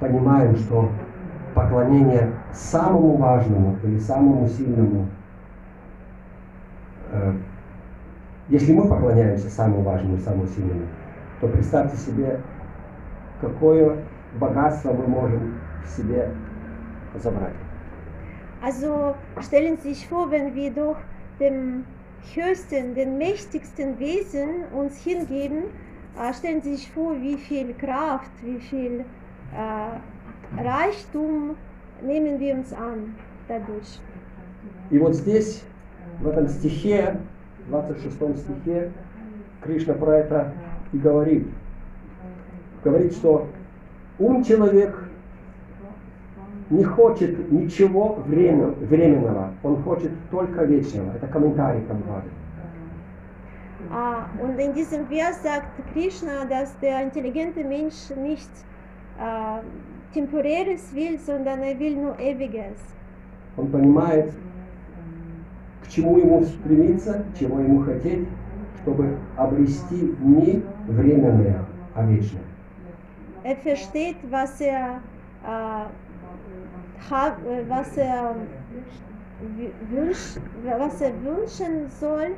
[0.00, 0.88] понимаем, что
[1.54, 5.06] поклонение самому важному или самому сильному,
[8.48, 10.86] если мы поклоняемся самому важному самому сильному,
[11.40, 12.40] то представьте себе,
[13.40, 13.98] какое
[14.38, 16.30] богатство мы можем в себе
[17.16, 17.54] забрать.
[18.62, 20.96] Also stellen Sie sich vor, wenn wir doch
[21.40, 21.84] dem
[22.34, 25.64] höchsten, den mächtigsten Wesen uns hingeben,
[26.16, 29.04] äh, stellen Sie sich vor, wie viel Kraft, wie viel
[29.52, 31.56] äh, Reichtum
[32.02, 33.16] nehmen wir uns an
[33.48, 34.00] dadurch.
[34.90, 35.64] И вот здесь,
[36.22, 37.16] в этом стихе,
[37.66, 38.90] в 26 стихе,
[39.60, 40.52] Кришна про это
[40.92, 41.46] и говорит.
[42.84, 43.46] Говорит, что
[44.18, 45.08] ум человек
[46.70, 51.12] не хочет ничего времен- временного, он хочет только вечного.
[51.14, 52.28] Это комментарий Камбады.
[53.90, 58.48] Ah, und in diesem Vers sagt Krishna, dass der intelligente Mensch nicht
[59.18, 59.60] äh,
[60.14, 62.78] Temporäres will, sondern er will nur Ewiges.
[63.56, 64.32] Он понимает,
[65.82, 68.26] к чему ему стремиться, чего ему хотеть,
[68.82, 71.64] чтобы обрести не временное,
[71.94, 72.42] а вечное.
[73.44, 75.00] Er versteht, was er,
[75.44, 75.86] äh,
[77.10, 78.36] hab, was er
[79.90, 82.36] wünsch, was er wünschen soll,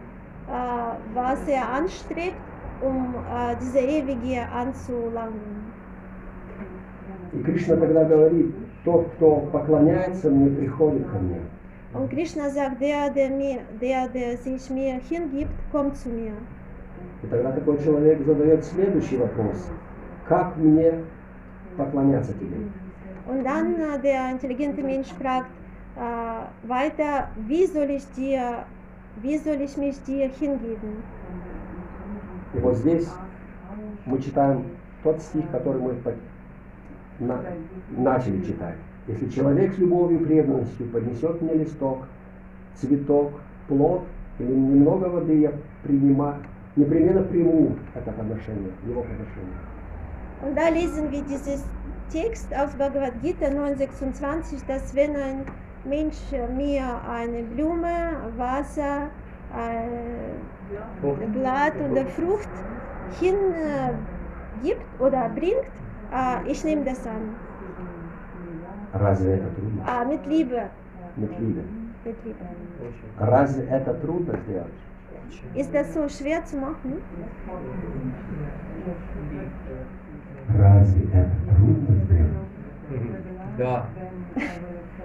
[0.49, 2.37] äh, was er anstrebt,
[2.81, 5.75] um äh, diese Ewige anzulangen.
[7.33, 8.55] И Кришна тогда говорит,
[8.85, 11.41] тот, кто поклоняется мне, приходит ко мне.
[11.95, 16.33] Und Krishna sagt, der, der, mir, der, der sich mir hingibt, kommt zu mir.
[17.23, 19.69] И тогда такой человек задает следующий вопрос.
[20.29, 20.93] Как мне
[21.77, 22.57] поклоняться тебе?
[23.27, 25.49] Und dann äh, der intelligente Mensch fragt
[25.97, 28.65] äh, weiter, wie soll ich dir,
[29.23, 31.03] wie soll ich mich dir hingeben?
[32.55, 33.09] И вот здесь
[34.07, 34.65] мы читаем
[35.03, 35.95] тот стих, который мы
[37.21, 37.41] на-
[37.97, 38.77] начали читать.
[39.07, 41.99] Если человек с любовью и преданностью поднесет мне листок,
[42.75, 43.33] цветок,
[43.69, 44.03] плод
[44.39, 46.43] или немного воды, я принимаю,
[46.77, 49.59] непременно приму это подношение, его подношение.
[50.43, 51.65] Und da lesen wir dieses
[52.11, 55.45] Text aus Bhagavad Gita 9,26, dass wenn ein
[55.85, 56.17] Mensch
[56.57, 59.11] mir eine Blume, Wasser,
[59.57, 62.49] äh, Blatt oder Frucht
[63.21, 65.71] hingibt oder bringt,
[66.13, 67.44] äh, ich nehme das an.
[68.95, 69.83] Разве это трудно?
[70.07, 70.69] Mit Liebe.
[71.17, 71.63] Mit Liebe.
[73.19, 74.73] Разве это трудно сделать?
[75.73, 77.03] Das so schwer zu machen?
[80.57, 82.33] Разве это трудно сделать?
[83.59, 83.87] Да.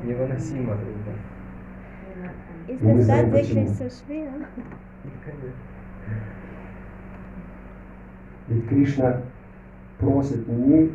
[0.04, 1.14] Невыносимо трудно.
[2.68, 4.46] Ist sagen tatsächlich so schwer?
[8.50, 9.22] Ведь Кришна
[10.00, 10.92] просит не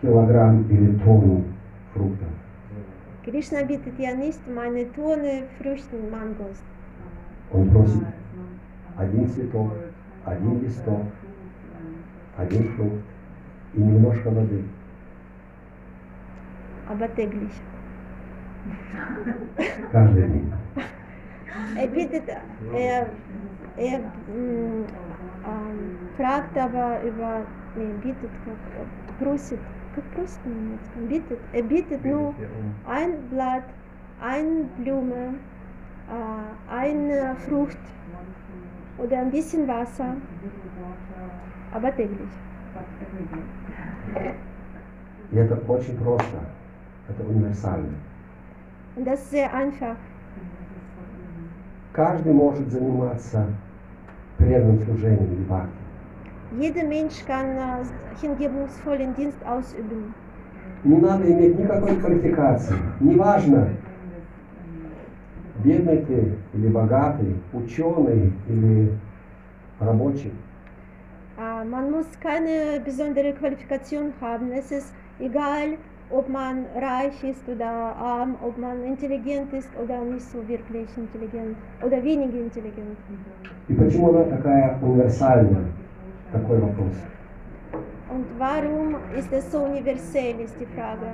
[0.00, 1.44] килограмм или тонну
[1.92, 2.28] фруктов.
[3.24, 6.62] Krishna bittet ja nicht um eine Tonne Früchten, Mangos.
[7.52, 8.06] Он просит
[8.96, 9.72] один цветок,
[10.24, 11.04] один листок,
[12.36, 13.02] один фрукт
[13.74, 14.64] и немножко воды.
[16.88, 17.52] aber täglich.
[19.90, 20.52] Каждый день.
[21.76, 23.06] Er bittet, er,
[23.76, 24.84] er mm,
[25.44, 27.42] ähm, fragt aber über,
[27.76, 29.58] nee, bittet, как, просит,
[29.94, 32.34] как просит на немецком, bittet, er bittet nur
[32.86, 33.64] ein Blatt,
[34.20, 35.34] eine Blume,
[36.08, 37.78] äh, eine Frucht
[38.98, 40.16] oder ein bisschen Wasser,
[41.72, 42.28] aber täglich.
[45.30, 46.38] И это очень просто.
[47.08, 47.94] Это универсально.
[48.96, 49.96] Und das ist sehr einfach.
[51.92, 53.46] Каждый может заниматься
[54.38, 55.81] преданным служением или бхакти.
[56.60, 60.14] Jeder Mensch kann äh, hingebungsvollen Dienst ausüben.
[60.84, 62.74] Не надо иметь никакой квалификации.
[63.00, 63.68] Неважно,
[65.64, 68.98] бедный ты или богатый, ученый или
[69.80, 70.32] рабочий.
[71.38, 74.52] Äh, man muss keine besondere Qualifikation haben.
[74.52, 75.78] Es ist egal,
[76.10, 81.56] ob man reich ist oder arm, ob man intelligent ist oder nicht so wirklich intelligent
[81.82, 82.98] oder weniger intelligent.
[83.68, 85.64] И почему она такая универсальная?
[86.32, 86.94] Такой вопрос.
[88.08, 91.08] Und warum ist es so universell, ist die Frage.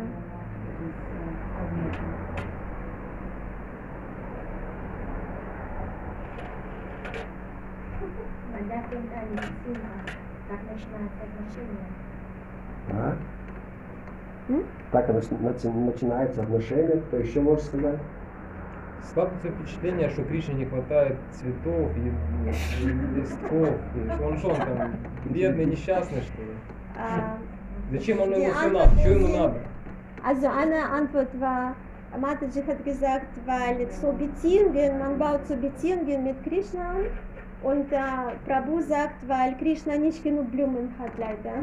[8.53, 9.89] Когда медицина,
[10.49, 11.87] как начинается отношения?
[12.91, 13.17] А?
[14.49, 14.65] М?
[14.91, 17.03] Так нач- начи- начинается отношение.
[17.09, 17.99] Кто еще может сказать?
[19.03, 22.13] Складывается впечатление, что Кришне не хватает цветов и,
[22.83, 23.77] и листков.
[23.95, 24.97] И он что, он там
[25.27, 26.53] бедный, несчастный, что ли?
[26.97, 28.99] Äh, Зачем он ему все надо?
[28.99, 29.61] Что ему надо?
[30.25, 31.75] Also eine Antwort war,
[32.21, 36.95] Mataji hat gesagt, weil so Beziehungen, man baut so Beziehungen mit Krishna
[37.63, 37.99] und äh,
[38.47, 41.55] Prabhu sagt, weil Krishna nicht genug Blumen hat leider.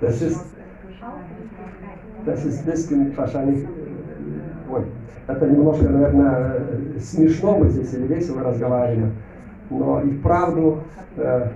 [0.00, 0.54] Das ist,
[2.24, 3.66] das ist bisschen wahrscheinlich,
[4.70, 4.84] ой,
[5.26, 6.60] это немножко, наверное,
[7.00, 9.12] смешно мы здесь или весело разговариваем,
[9.70, 10.82] но и вправду
[11.16, 11.48] э,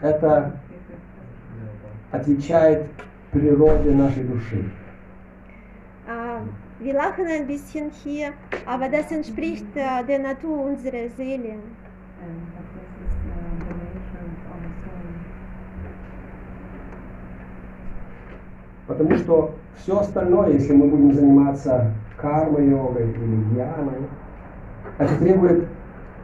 [0.00, 0.52] это
[2.10, 2.86] отвечает
[3.32, 4.64] природе нашей души.
[6.78, 8.34] Wir lachen ein bisschen hier,
[8.66, 11.54] aber das entspricht der Natur unserer Seele.
[18.86, 24.06] Потому что все остальное, если мы будем заниматься карма-йогой или гьяной,
[24.98, 25.66] это требует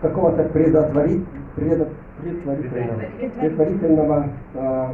[0.01, 1.25] какого-то предотварит,
[1.57, 1.89] предо-
[2.21, 3.01] предварительного,
[3.41, 4.87] предварительного э,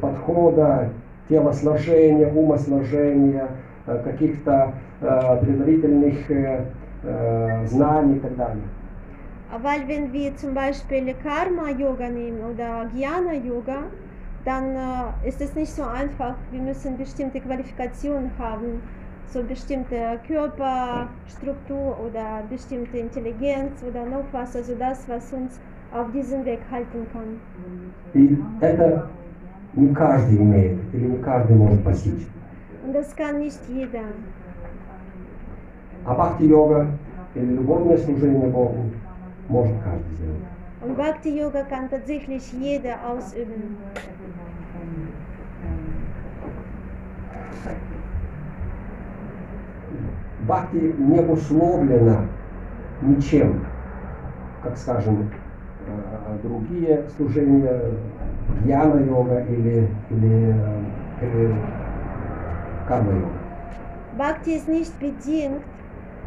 [0.00, 0.90] подхода,
[1.28, 3.48] телосложения, умосложения,
[3.86, 6.64] э, каких-то э, предварительных э,
[7.02, 8.62] э, знаний и так далее.
[9.62, 13.84] Weil wenn wir zum Beispiel Karma-Yoga nehmen oder Jnana-Yoga,
[14.45, 16.35] dann äh, ist es nicht so einfach.
[16.51, 18.81] Wir müssen bestimmte Qualifikationen haben,
[19.27, 25.59] so bestimmte Körperstruktur oder bestimmte Intelligenz oder noch was, also das, was uns
[25.93, 27.39] auf diesem Weg halten kann.
[28.13, 29.07] И это
[29.75, 32.27] не каждый имеет или не каждый может постичь.
[32.85, 34.05] Und das kann nicht jeder.
[36.05, 36.87] А бхакти-йога
[37.35, 38.85] или любовное служение Богу
[39.47, 40.52] может каждый сделать.
[40.83, 43.77] Und Bhakti-Yoga kann tatsächlich jeder ausüben.
[50.47, 52.25] Бхакти не обусловлено
[53.01, 53.65] ничем,
[54.63, 55.29] как, скажем,
[55.87, 57.81] э, другие служения,
[58.63, 60.81] гьяна-йога или, или, э,
[61.21, 61.55] или
[62.87, 63.29] карма-йога.
[64.17, 65.61] Bhakti ist nicht bedingt,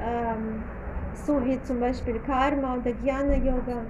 [0.01, 0.63] ähm,
[1.15, 3.83] so wie zum Beispiel Karma oder Jnana-Yoga.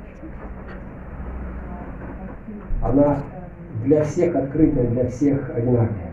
[2.81, 3.23] Она
[3.83, 6.11] для всех открытая, для всех одинаковая.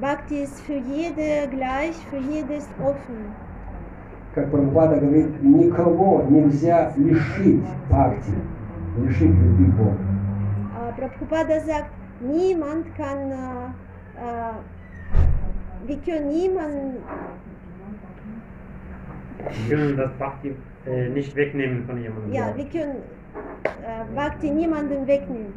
[0.00, 3.34] Bhakti ist für jede gleich, für jede ist offen.
[4.34, 8.32] Как Прабхупада говорит, никого нельзя лишить бхакти,
[8.98, 9.66] лишить любви.
[10.78, 11.90] Äh, Prabhupada sagt,
[12.20, 13.36] niemand kann, äh,
[14.16, 16.96] äh, wir können niemanden,
[19.68, 20.54] Wir können das Bhakti
[20.86, 22.32] äh, nicht wegnehmen von jemandem.
[22.32, 22.96] ja, wir können
[23.64, 25.52] äh, Bhakti niemandem wegnehmen.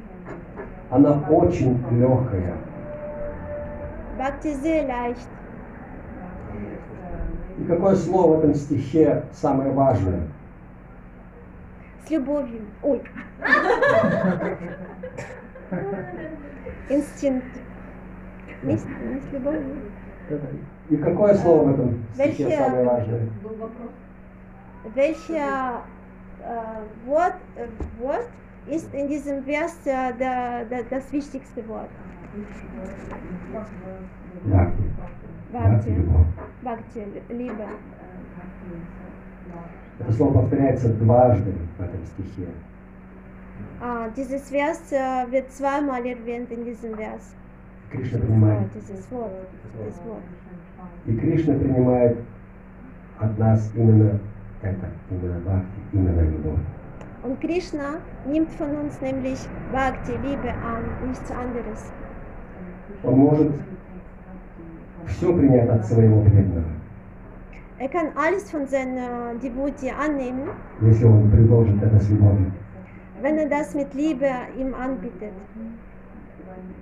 [0.90, 2.54] Она очень легкая.
[4.18, 5.28] Bhakti sehr leicht.
[7.58, 10.22] И какое слово в этом стихе самое важное?
[12.06, 12.62] С любовью.
[12.82, 13.02] Ой.
[16.90, 17.46] Инстинкт.
[18.64, 19.78] Не, с- не с любовью.
[20.90, 23.30] И какое слово в этом стихе Welche- самое важное?
[24.96, 25.82] Welcher
[26.44, 27.68] äh, Wort, äh,
[28.02, 28.28] Wort
[28.70, 31.90] ist in diesem Vers äh, der, der, das wichtigste Wort?
[35.54, 36.26] Любовь.
[36.64, 37.68] Bhakti, Liebe.
[40.00, 42.48] Это слово повторяется дважды в этом стихе.
[43.82, 47.36] Ah, dieses Vers äh, wird zweimal erwähnt in diesem Vers.
[47.92, 48.70] Кришна Oh, принимает.
[48.74, 49.32] dieses Wort.
[49.78, 50.24] Dieses Wort.
[51.06, 52.18] И Кришна принимает
[53.20, 54.20] от нас именно
[54.64, 56.60] это, именно бхакти, именно любовь.
[57.25, 57.97] Und Krishna
[58.27, 59.39] nimmt von uns nämlich
[59.73, 61.91] Bhakti, Liebe an, nichts anderes.
[63.03, 63.53] Он может
[65.07, 66.65] все принять от своего преданного,
[67.81, 70.49] Er kann alles von seiner Devotee annehmen,
[70.81, 72.53] если он предложит это с любовью.
[73.23, 75.33] wenn er das mit Liebe ihm anbietet.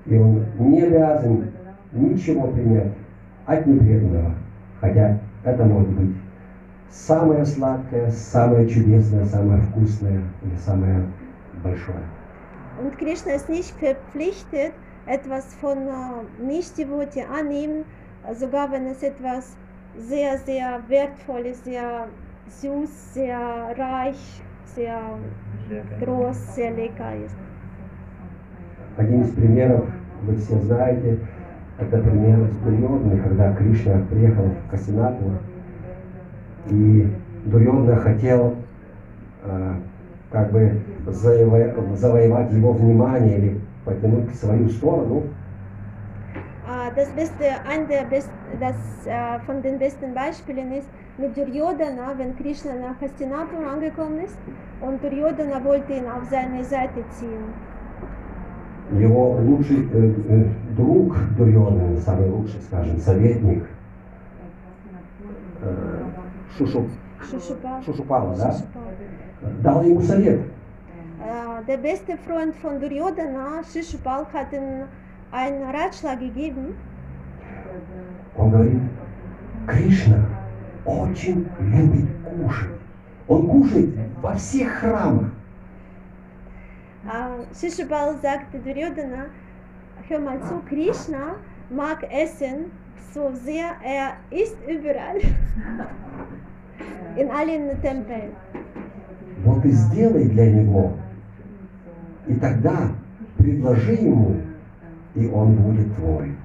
[0.06, 1.50] И он не обязан
[1.92, 2.92] ничего принять
[3.46, 4.34] от непреданного,
[4.80, 6.14] хотя это может быть
[6.91, 11.05] самое сладкое, самое чудесное, самое вкусное или самое
[11.63, 12.03] большое.
[12.81, 14.73] Und Krishna ist nicht verpflichtet,
[15.05, 17.85] etwas von äh, Nicht-Devotee annehmen,
[18.27, 19.57] äh, sogar wenn es etwas
[19.97, 22.07] sehr, sehr wertvoll ist, sehr
[22.47, 23.37] süß, sehr
[23.77, 24.99] reich, sehr
[25.99, 27.35] groß, sehr lecker ist.
[28.97, 29.85] Один из примеров,
[30.23, 31.17] вы все знаете,
[31.79, 35.23] это пример с Дурьодной, когда Кришна приехал в Касинату,
[36.69, 37.07] и
[37.45, 38.55] Дурьодна хотел
[39.43, 39.73] э,
[40.31, 45.23] как бы заво- завоевать его внимание или потянуть к свою сторону,
[46.67, 50.87] Äh, Das beste, ein der best, das äh, von den besten Beispielen ist
[51.17, 54.37] mit Duryodhana, wenn Krishna nach Hastinapur angekommen ist
[54.81, 57.43] und Duryodhana wollte ihn auf seine Seite ziehen.
[58.99, 60.45] его лучший э, э,
[60.77, 63.63] друг Дурьоданы, самый лучший, скажем, советник,
[65.61, 66.03] э,
[66.57, 66.89] Шушу.
[67.85, 68.55] Шушупала, да,
[69.63, 70.41] дал ему совет.
[71.23, 74.85] Äh, Der beste Freund von Duryodhana, Shishupal, hat ihm
[75.31, 76.75] einen Ratschlag gegeben.
[78.35, 78.81] Он говорит,
[79.67, 80.25] Кришна
[80.85, 82.71] очень любит кушать.
[83.27, 85.29] Он кушает во всех храмах.
[87.05, 89.27] Äh, Shishupal sagte Duryodhana,
[90.09, 91.35] hör mal zu, Krishna
[91.69, 92.71] mag Essen
[93.13, 95.19] so sehr, er isst überall.
[97.17, 98.31] In allen Tempeln.
[99.43, 100.93] Вот и сделай для него.
[102.27, 102.91] И тогда
[103.37, 104.35] предложи ему,
[105.15, 106.35] и он будет твой.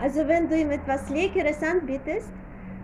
[0.00, 2.30] Also wenn du ihm etwas Leckeres anbietest,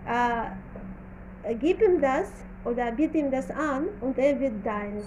[0.07, 2.31] äh, gib ihm das
[2.65, 5.05] oder biete ihm das an und er wird deins.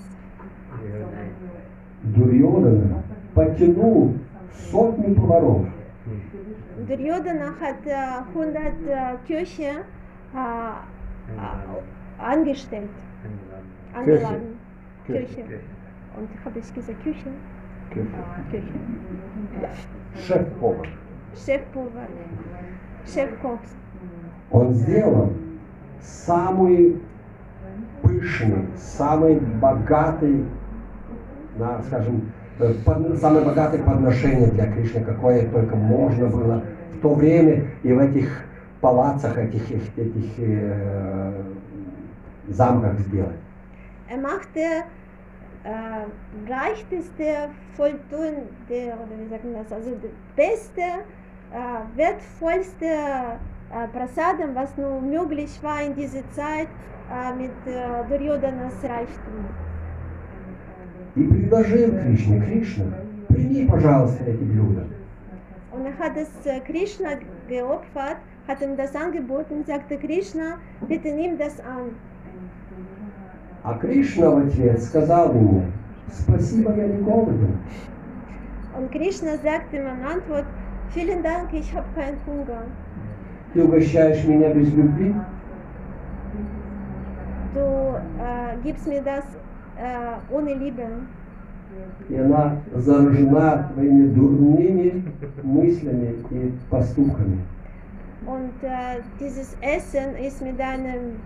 [2.05, 3.03] Дурьодана
[3.35, 4.15] потянул
[4.71, 5.67] сотни поваров.
[6.89, 10.94] Duryodhana hat äh, 100 äh, Köche äh, äh,
[12.19, 12.91] angestellt,
[13.95, 14.59] angeladen.
[15.07, 15.45] Köche.
[16.17, 17.31] Und habe ich gesagt Küche?
[17.91, 18.63] Küche.
[20.17, 20.87] Шеф-повар.
[21.35, 22.07] Chefpulver,
[23.07, 23.59] Chefkoch.
[24.51, 25.33] Он сделал
[26.01, 27.01] самый
[28.03, 30.45] пышный, самый богатый,
[31.59, 32.73] на, скажем, э,
[33.17, 36.63] самое богатое подношение для Кришны, какое только можно было
[36.93, 38.45] в то время и в этих
[38.85, 41.43] палацах, этих, этих, э,
[42.49, 43.41] замках сделать.
[44.11, 44.61] Er machte
[45.65, 46.05] äh,
[46.47, 54.77] reichteste, volltuende, oder wie sagt man das, also das beste, äh, wertvollste äh, Prasadam, was
[54.77, 56.69] nur möglich war in dieser Zeit
[57.11, 59.47] äh, mit äh, Duryodanas Reichtum.
[61.17, 62.87] И предложил Кришне, Кришна,
[63.29, 64.85] прими, пожалуйста, эти блюда.
[65.73, 67.11] Er hat es äh, Krishna
[67.48, 70.58] geopfert, hat ihm das angeboten, sagte Krishna,
[70.88, 71.96] bitte nimm das an.
[73.64, 75.66] А Кришна в ответ сказал ему,
[76.12, 77.58] спасибо, я не голоден.
[78.78, 80.46] Und Krishna sagte ihm in Antwort,
[80.90, 82.64] vielen Dank, ich habe keinen Hunger.
[83.54, 85.14] Ты угощаешь меня без любви?
[87.54, 89.26] Du äh, gibst mir das
[89.78, 90.86] äh, ohne Liebe.
[92.09, 95.05] И она заражена твоими дурными
[95.43, 97.39] мыслями и поступками.
[98.27, 101.17] Und äh, dieses Essen ist mit deinen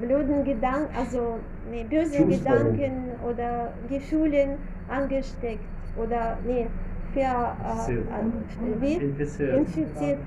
[0.00, 1.38] blöden Gedanken, also
[1.70, 2.76] nee, bösen Чувствами.
[2.76, 2.92] Gedanken
[3.28, 4.56] oder Gefühlen
[4.88, 5.60] angesteckt
[5.96, 6.66] oder nee,
[7.12, 8.06] ver, äh, Infiziert.
[8.08, 8.94] äh, wie?
[8.94, 9.56] Infiziert.
[9.58, 10.18] Infiziert.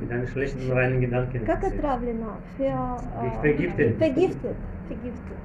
[0.00, 1.44] Mit deinen schlechten reinen Gedanken.
[1.44, 2.36] Как отравлено?
[2.58, 3.96] Ver, äh, Vergiftet.
[3.98, 4.56] Vergiftet.
[4.88, 5.36] Vergiftet.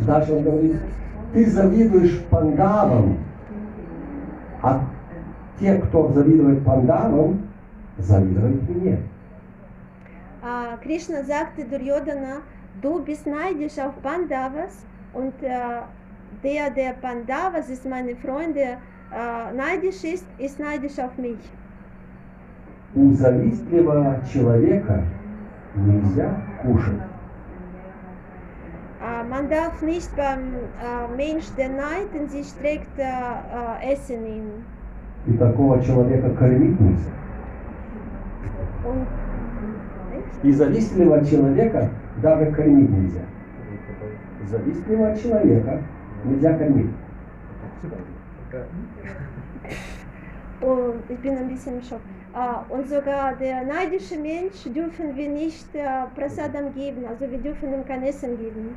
[0.00, 0.76] Даже он говорит,
[1.32, 3.18] ты завидуешь пандавам,
[4.62, 4.80] а
[5.58, 7.42] те, кто завидует пандавам,
[7.98, 8.98] завидуют мне.
[10.42, 12.42] Äh, Krishna sagte Duryodhana,
[12.82, 15.80] du bist neidisch auf Pandavas und äh,
[16.42, 18.76] der, der Pandavas ist meine Freunde,
[19.10, 21.38] äh, neidisch ist, ist neidisch auf mich.
[22.94, 25.04] У завистливого человека
[25.74, 26.30] нельзя
[26.62, 27.00] кушать.
[29.24, 34.22] Äh, man darf nicht beim äh, Mensch, der Neid in sich trägt, äh, äh, Essen
[34.22, 34.64] nehmen.
[35.26, 37.10] И такого человека кормить нельзя.
[40.42, 41.88] И завистливого человека
[42.22, 43.22] даже кормить нельзя.
[44.50, 45.82] Завистливого человека
[46.24, 46.90] нельзя кормить.
[50.60, 52.00] Und ich bin ein bisschen im Schock.
[52.34, 57.72] Äh, und sogar der neidische Mensch dürfen wir nicht äh, Prasadam geben, also wir dürfen
[57.72, 58.74] ihm kein Essen geben.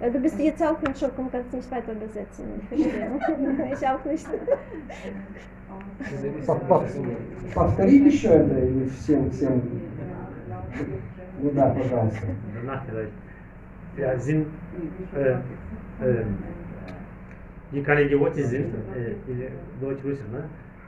[0.00, 2.44] Äh, Du bist jetzt auch im Schock und kannst nicht weiter übersetzen.
[2.60, 3.72] Ich verstehe.
[3.72, 4.26] ich auch nicht.
[6.46, 9.62] Пов- пов- Повторить еще это или всем, всем?
[11.42, 12.26] Ну да, пожалуйста.
[12.54, 13.12] Danach vielleicht.
[13.96, 14.46] ja, sind,
[15.14, 15.30] äh,
[16.04, 16.24] äh,
[17.72, 20.44] die Идиоти sind, äh, или Deutsch Russisch, ne?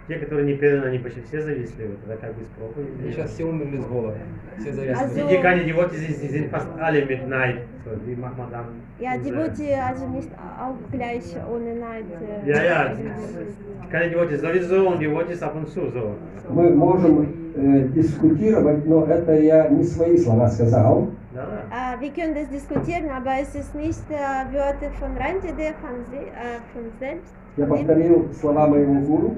[0.08, 3.12] Те, которые не преданы, они почти все завистливы, это как бы с проповедью.
[3.12, 4.18] Сейчас все умерли с голода.
[4.58, 5.06] Все завязаны.
[5.06, 7.58] Also- Die, die keine Idioten sind, die sind fast alle mit Neid.
[7.84, 8.64] So, wie macht man dann?
[8.98, 10.28] Ja, diese- Devote also nicht
[10.60, 12.04] auch gleich ohne Neid.
[12.20, 13.90] äh, Ja, ja, sind.
[13.90, 16.16] keine Idioten sowieso und Idioten ab und zu so.
[16.50, 21.08] Мы можем э, дискутировать, но это я не свои слова сказал.
[21.34, 26.82] Äh, wir können das diskutieren, aber es ist nicht äh, Wörter von se äh, von
[26.98, 27.32] selbst.
[27.56, 29.36] Я повторил слова моего гуру,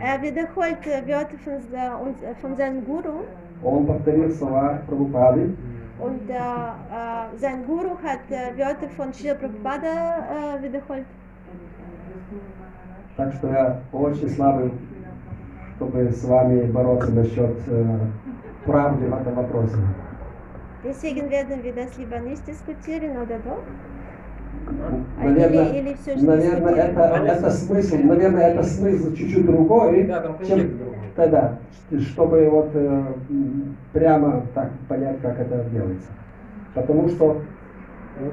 [0.00, 3.24] Er wiederholt äh, Wörter von, äh, von seinem Guru
[3.62, 5.54] он повторил слова Прабхупады.
[6.00, 11.04] und äh, äh, sein Guru hat äh, Wörter von Srila Prabhupada äh, wiederholt.
[13.16, 14.72] Так что я очень слабый,
[15.76, 17.98] чтобы с вами бороться насчет э,
[18.64, 19.76] правды в этом вопросе.
[20.82, 23.62] Deswegen werden wir das lieber nicht diskutieren, oder doch?
[25.18, 30.70] Наверное, Или- или же наверное, это, это смысл, наверное, это смысл чуть-чуть другой, Да, чем
[31.16, 31.58] тогда,
[32.00, 33.04] чтобы вот э,
[33.92, 36.08] прямо так понять, как это делается.
[36.74, 37.42] Потому что
[38.20, 38.30] э,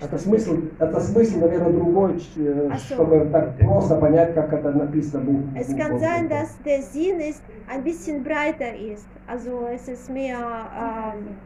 [0.00, 5.42] это смысл, это смысл, наверное, другой, э, А чтобы так просто понять, как это написано.
[5.56, 9.06] Es бу- kann бу- sein, бу- dass der Sinn ist, ein bisschen breiter ist.
[9.26, 11.36] Also es ist mehr ähm,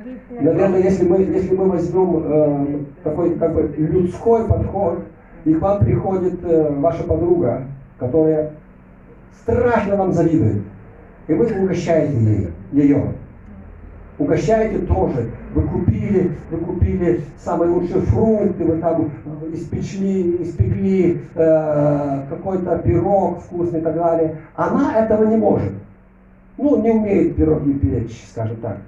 [0.00, 5.04] geht nach Наверное, если мы, если мы возьмем э, такой как бы людской подход,
[5.44, 7.64] и к вам приходит э, ваша подруга,
[7.98, 8.52] которая
[9.42, 10.62] страшно вам завидует,
[11.26, 13.12] и вы угощаете ей, ее.
[14.16, 15.30] Угощаете тоже.
[15.54, 19.10] Вы купили, вы купили самые лучшие фрукты, вы там
[19.52, 24.36] испечли, испекли э, какой-то пирог вкусный и так далее.
[24.54, 25.72] Она этого не может.
[26.56, 28.78] Ну, не умеет пироги печь, скажем так.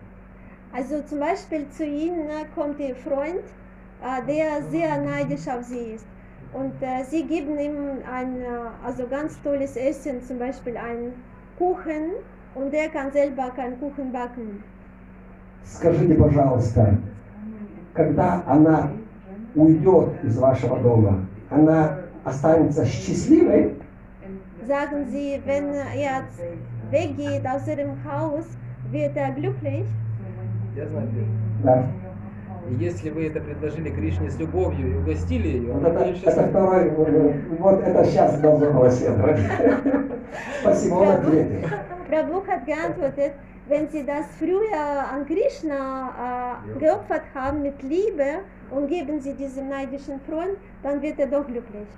[0.76, 3.44] Also zum Beispiel zu Ihnen äh, kommt Ihr Freund,
[4.02, 6.06] äh, der sehr neidisch auf Sie ist.
[6.54, 8.46] Und äh, Sie geben ihm ein äh,
[8.86, 11.14] also ganz tolles Essen, zum Beispiel einen
[11.58, 12.14] Kuchen,
[12.56, 14.64] und der kann selber keinen Kuchen backen.
[15.64, 16.98] Скажите, пожалуйста,
[17.94, 18.92] когда она
[19.56, 23.76] уйдет из вашего дома, она останется счастливой?
[24.68, 26.42] Sagen Sie, wenn er jetzt
[26.90, 28.46] weggeht aus Ihrem Haus,
[28.92, 29.86] wird er glücklich?
[30.77, 31.25] Я знаю ответ.
[31.65, 31.87] Да.
[32.69, 36.49] И если вы это предложили Кришне с любовью и угостили ее, Вот она это, это
[36.49, 38.91] второй, э, вот это сейчас должно было.
[40.61, 41.69] Спасибо, он ответил.
[42.09, 43.33] Prabhu hat geantwortet,
[43.69, 49.69] wenn Sie das früher an Krishna äh, geopfert haben mit Liebe und geben Sie diesem
[49.71, 51.89] neidischen Freund, dann wird er doch glücklich.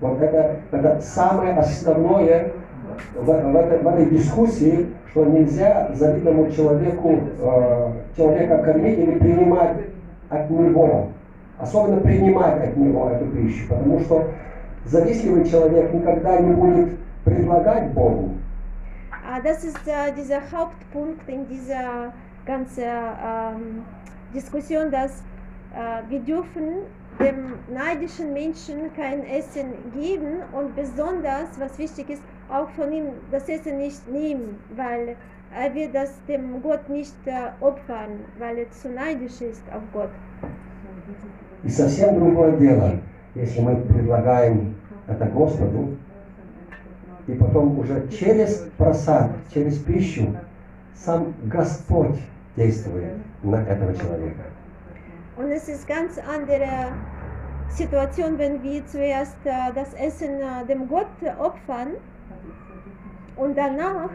[0.00, 2.50] Вот это, это самое основное
[3.14, 9.76] в, в этой, в этой дискуссии, что нельзя завидному человеку э, человека кормить или принимать
[10.28, 11.08] от него.
[11.58, 14.24] Особенно принимать от него эту пищу, потому что
[14.84, 18.30] завистливый человек никогда не будет предлагать Богу.
[19.24, 22.12] Äh, das ist äh, dieser Hauptpunkt in dieser
[22.44, 23.82] ganzen ähm,
[24.34, 24.90] Diskussion,
[27.20, 33.48] dem neidischen Menschen kein Essen geben und besonders, was wichtig ist, auch von ihm das
[33.48, 35.16] Essen nicht nehmen, weil
[35.56, 40.10] er wird das dem Gott nicht äh, opfern, weil er zu neidisch ist auf Gott.
[41.62, 42.98] И совсем другое дело,
[43.34, 44.74] если мы предлагаем
[45.06, 45.96] это Господу,
[47.26, 50.36] и потом уже через просад, через пищу
[50.94, 52.18] сам Господь
[52.56, 54.42] действует на этого человека.
[55.37, 56.91] Und es ist ganz andere
[57.69, 61.07] Situation, wenn wir zuerst äh, das Essen äh, dem Gott
[61.39, 61.89] opfern
[63.35, 64.09] und danach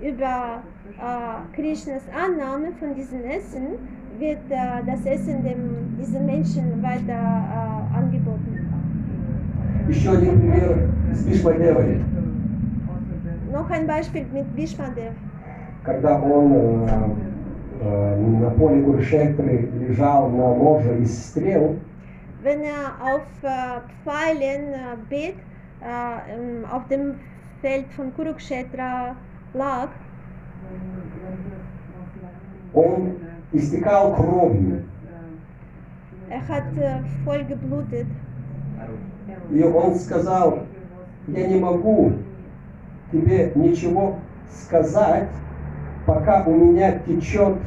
[0.00, 0.62] über
[0.96, 3.78] äh, Krishnas Annahme von diesem Essen
[4.18, 8.66] wird äh, das Essen dem, diesem Menschen weiter äh, angeboten.
[9.88, 12.00] Еще один пример с Бишмадевой.
[13.52, 15.12] Noch ein Beispiel mit Vishmadev.
[15.84, 17.33] Когда он э, э,
[17.81, 21.77] На поле Куршетры лежал на ложе из стрел,
[22.43, 25.33] Wenn er auf äh, Pfeilen äh, bet,
[25.81, 27.15] äh, ähm, auf dem
[27.59, 29.15] Feld von Kurukshetra
[29.55, 29.89] lag,
[32.73, 33.15] он
[33.51, 34.83] истекал кровью.
[36.29, 38.07] er hat äh, voll geblutet.
[39.51, 40.59] И он сказал,
[41.27, 42.13] я не могу
[43.11, 44.17] тебе ничего
[44.51, 45.29] сказать,
[46.05, 47.57] пока у меня течет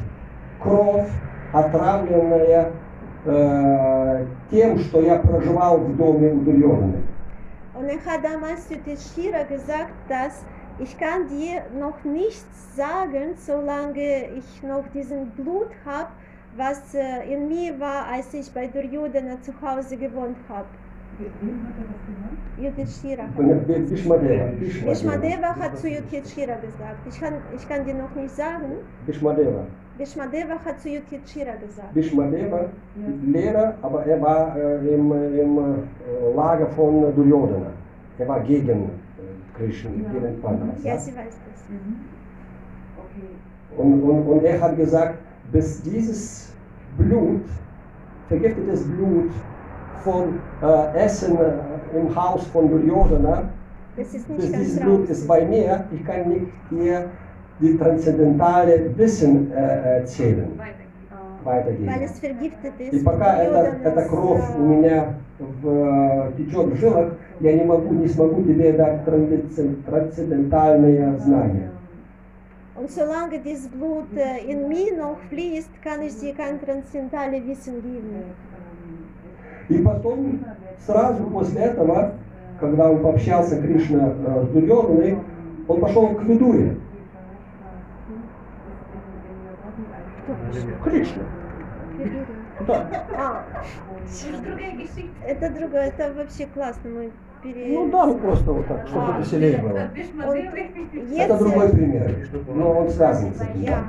[0.61, 1.09] кровь,
[1.53, 2.71] отравленная
[3.25, 7.03] э, тем, что я проживал в доме у Дурьоны.
[7.75, 10.43] Und er hat damals zu Tishira gesagt, dass
[10.81, 16.07] Ich kann dir noch nichts sagen, solange ich noch diesen Blut habe,
[16.55, 20.69] was äh, in mir war, als ich bei Duryodhana zu Hause gewohnt habe.
[22.57, 24.51] Yudhishthira hat Und Bishmadeva.
[24.59, 26.99] Vishmadeva hat zu Yudhishthira gesagt.
[27.07, 28.65] Ich kann, ich kann dir noch nicht sagen.
[29.05, 29.65] Bishmadeva.
[29.97, 31.93] Vishmadeva hat zu Yudhishthira gesagt.
[31.93, 32.65] Bishmadeva,
[33.25, 37.71] Lehrer, aber er war äh, im, im äh, Lager von Duryodhana.
[38.17, 40.83] Er war gegen äh, Krishna, gegen Pandavas.
[40.83, 40.99] Ja, Ja?
[40.99, 41.63] sie weiß das.
[43.77, 45.19] Und, und, und er hat gesagt,
[45.51, 46.53] bis dieses
[46.97, 47.45] Blut,
[48.27, 49.31] vergiftetes Blut
[50.02, 53.44] von äh, Essen äh, im Haus von Duryodhana,
[53.96, 55.10] Das ist bis nicht ganz dieses Blut raus.
[55.10, 57.04] ist bei mir, ich kann nicht dir
[57.60, 60.48] die transzendentale Wissen äh, erzählen,
[61.44, 61.86] weitergeben.
[61.86, 62.92] Weil es vergiftet ist.
[62.92, 67.52] И пока эта, Duryodhanas, эта кровь äh, у меня в, э, течет в жилах, я
[67.56, 71.70] не могу, не смогу тебе дать трансцен- трансцендентальные знания.
[72.76, 77.74] Und solange dieses Blut äh, in mir noch fließt, kann ich dir kein transzendentales Wissen
[77.82, 78.24] geben.
[79.69, 80.39] И потом,
[80.85, 82.13] сразу после этого,
[82.59, 85.19] когда он пообщался Кришна э, с Дурьоданой,
[85.67, 86.75] он пошел к Видуре.
[90.83, 91.23] Кришна.
[92.67, 92.87] Да.
[93.15, 93.43] А,
[94.31, 94.87] Другая
[95.25, 96.89] это другое, это вообще классно.
[96.89, 97.11] Мы
[97.41, 97.73] пере...
[97.73, 99.19] Ну да, ну просто вот так, чтобы А.
[99.19, 99.77] веселее было.
[99.77, 102.15] Это jetzt, другой пример,
[102.53, 103.61] но он связан с этим.
[103.61, 103.83] ja,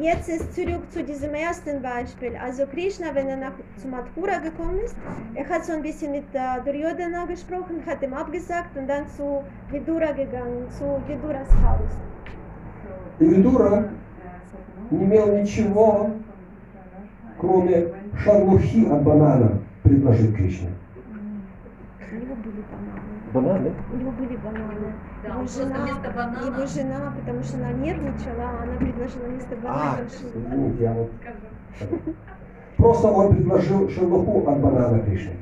[0.00, 2.36] jetzt ist zurück zu diesem ersten Beispiel.
[2.36, 4.96] Also Krishna, wenn er nach, zu Mathura gekommen ist,
[5.34, 9.42] er hat so ein bisschen mit äh, Duryodhana gesprochen, hat ihm abgesagt und dann zu
[9.70, 11.92] Vidura gegangen, zu Viduras Haus.
[13.18, 13.88] Видура
[14.90, 16.10] не имел ничего,
[17.38, 17.88] кроме
[18.22, 20.68] шарлухи от банана, предложить Кришне.
[22.12, 23.00] У него были бананы.
[23.32, 23.72] Бананы?
[23.92, 24.92] У него были бананы.
[25.22, 29.54] Да, его, он жена, вместо банана- его жена, потому что она нервничала, она предложила вместо
[29.56, 31.10] А, бананов ши- извините, я вот...
[32.76, 35.32] Просто он предложил шарлуху от банана Кришне.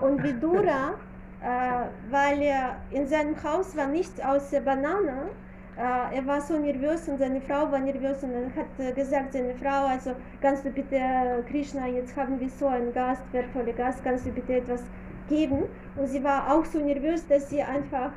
[0.00, 0.94] Und Vidura,
[1.42, 5.30] äh, weil er in seinem Haus war nichts außer Banane,
[5.76, 9.32] äh, er war so nervös und seine Frau war nervös und dann hat äh, gesagt,
[9.34, 13.72] seine Frau, also kannst du bitte, äh, Krishna, jetzt haben wir so einen Gast, wertvoller
[13.72, 14.82] Gast, kannst du bitte etwas
[15.31, 15.63] geben?
[15.95, 18.11] Und sie war auch so nervös, dass sie einfach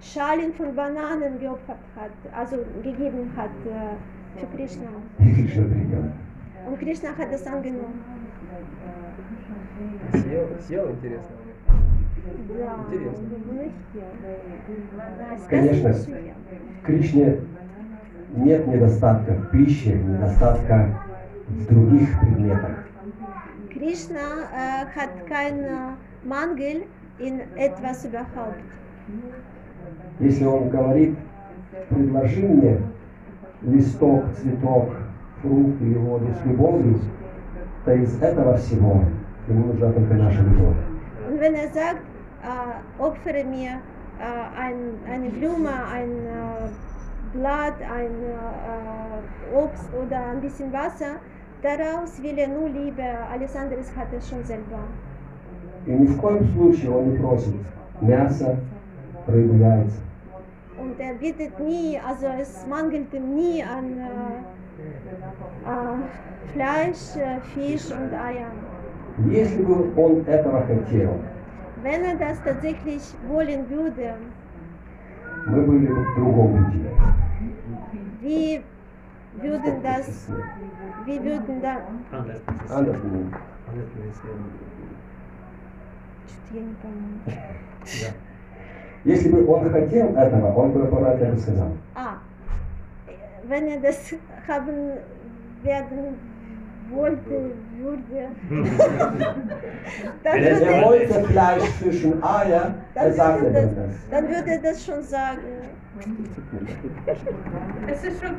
[0.00, 4.88] Schalen von Bananen geopfert hat, also gegeben hat äh, für Krishna.
[5.18, 6.12] И Кришна принял.
[6.66, 8.02] Und Krishna hat das angenommen.
[10.12, 11.36] Съел, съел интересно.
[12.48, 13.28] Да, Интересно.
[13.50, 14.02] он их ел.
[15.48, 15.92] Конечно.
[15.92, 16.34] Сказано, что ел.
[16.82, 17.40] В Кришне
[18.36, 21.00] нет недостатка в пище, недостатка
[21.48, 22.84] в других предметах.
[23.70, 26.83] Krishna äh, hat keinen Mangel
[27.19, 28.63] in etwas überhaupt.
[30.19, 31.15] Если он говорит,
[31.89, 32.81] предложи мне
[33.61, 34.89] листок, цветок,
[35.41, 36.99] фрукт или воду с любовью,
[37.85, 39.03] то из этого всего
[39.47, 40.77] ему нужна только наша любовь.
[41.29, 42.01] Und wenn er sagt,
[42.43, 43.79] äh, opfere mir
[44.19, 51.19] äh, ein, eine Blume, ein äh, Blatt, ein äh, Obst oder ein bisschen Wasser,
[51.61, 54.79] daraus will er nur Liebe, alles andere hat er schon selber.
[55.86, 57.54] И ни в коем случае он не просит
[58.00, 58.56] мяса,
[59.26, 59.96] рыбу, яйца.
[60.78, 67.90] Und er bittet nie, also es mangelt ihm nie an äh, äh, Fleisch, äh, Fisch
[67.92, 68.52] und Eiern.
[69.30, 71.14] Если бы он этого хотел,
[71.82, 74.14] Wenn er das tatsächlich wollen würde,
[75.46, 76.84] мы были бы в другом пути.
[78.22, 78.60] wie
[79.40, 80.28] würden das,
[81.06, 81.76] wie würden da,
[82.12, 82.40] Anders.
[82.46, 83.34] Das ist Anders nicht.
[83.68, 84.20] anders gewesen.
[86.27, 87.19] Что-то я не помню.
[87.85, 88.07] Ja.
[89.03, 91.71] Если бы он хотел этого, он бы бы сказал.
[91.95, 92.17] Ah,
[93.47, 94.13] wenn er das
[94.47, 94.97] haben
[95.61, 96.17] werden
[96.89, 98.29] wollte, würde,
[100.23, 103.95] dann Wenn er würde, Er er, wollte Fleisch, Fisch und Eier, er sagte dann das.
[104.09, 105.39] dann würde er das schon sagen.
[107.87, 108.35] Es ist schon.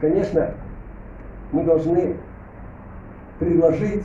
[0.00, 0.54] Конечно,
[1.52, 2.14] мы должны
[3.40, 4.04] предложить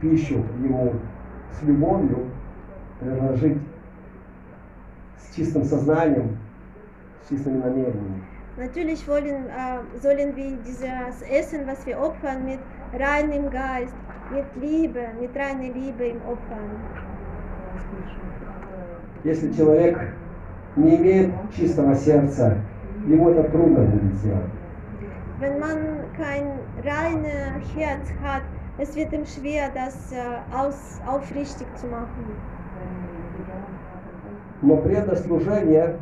[0.00, 0.92] пищу ему
[1.52, 2.26] с любовью,
[3.00, 3.58] предложить
[5.16, 6.36] с чистым сознанием,
[7.22, 8.22] с чистыми намерениями.
[8.56, 12.60] Natürlich wollen, äh, sollen wir dieses Essen, was wir opfern, mit
[12.92, 13.94] reinem Geist,
[14.30, 16.70] mit Liebe, mit reiner Liebe im Opfern.
[19.24, 19.98] Если человек
[20.76, 22.58] не имеет чистого сердца,
[23.06, 24.50] ему это трудно будет сделать.
[25.40, 28.42] Wenn man kein reines Herz hat,
[28.78, 30.16] es wird ihm schwer, das äh,
[30.56, 32.36] aus, aufrichtig zu machen.
[34.62, 35.96] Но преданное служение,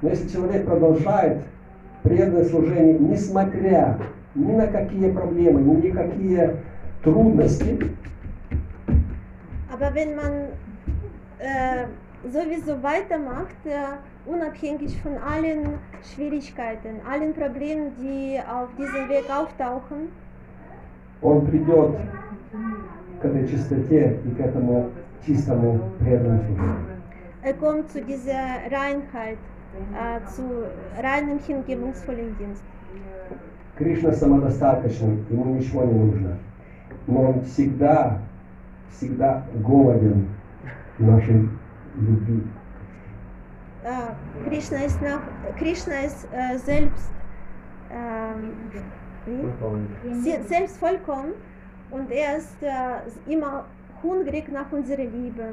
[0.00, 1.42] но если человек продолжает
[2.02, 3.98] преданное служение, несмотря
[4.34, 6.56] ни на какие проблемы, ни на какие
[7.02, 7.90] трудности,
[9.72, 10.32] Aber wenn man
[11.38, 11.86] äh,
[12.30, 13.96] sowieso weitermacht, äh,
[14.26, 20.08] unabhängig von allen Schwierigkeiten, allen Problemen, die auf diesem Weg auftauchen,
[21.20, 21.96] он придет
[23.20, 24.90] к этой чистоте и к этому
[25.24, 26.56] чистому преданному
[27.44, 29.38] er kommt zu dieser Reinheit,
[29.94, 30.42] äh, zu
[30.96, 32.62] reinem hingebungsvollen Dienst.
[33.76, 36.38] Кришна самодостаточный, ему ничего не нужно.
[37.08, 38.18] Но он всегда,
[38.90, 40.28] всегда голоден
[40.98, 41.48] нашей
[41.96, 42.42] любви.
[43.83, 45.21] Äh, Krishna ist, nach,
[45.57, 47.09] Krishna ist äh, selbst,
[47.91, 48.53] ähm,
[49.25, 50.13] wie?
[50.21, 51.33] Se- selbst vollkommen
[51.91, 53.65] und er ist äh, immer
[54.03, 55.45] hungrig nach unserer Liebe.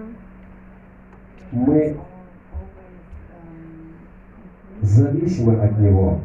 [1.53, 1.97] Мы
[4.82, 6.20] зависимы от него,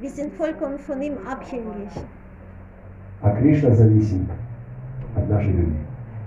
[0.00, 1.90] Wir sind vollkommen von ihm abhängig.
[3.22, 4.28] а Кришна зависим
[5.16, 5.76] от нашей любви.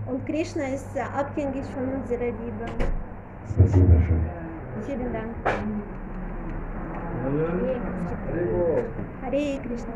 [0.08, 2.66] Und Krishna ist äh, abhängig von unserer Liebe.
[3.48, 4.37] Спасибо большое.
[4.87, 5.35] Vielen Dank.
[9.21, 9.93] Харе Кришна.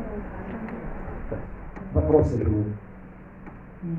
[1.93, 2.67] Вопросы будут?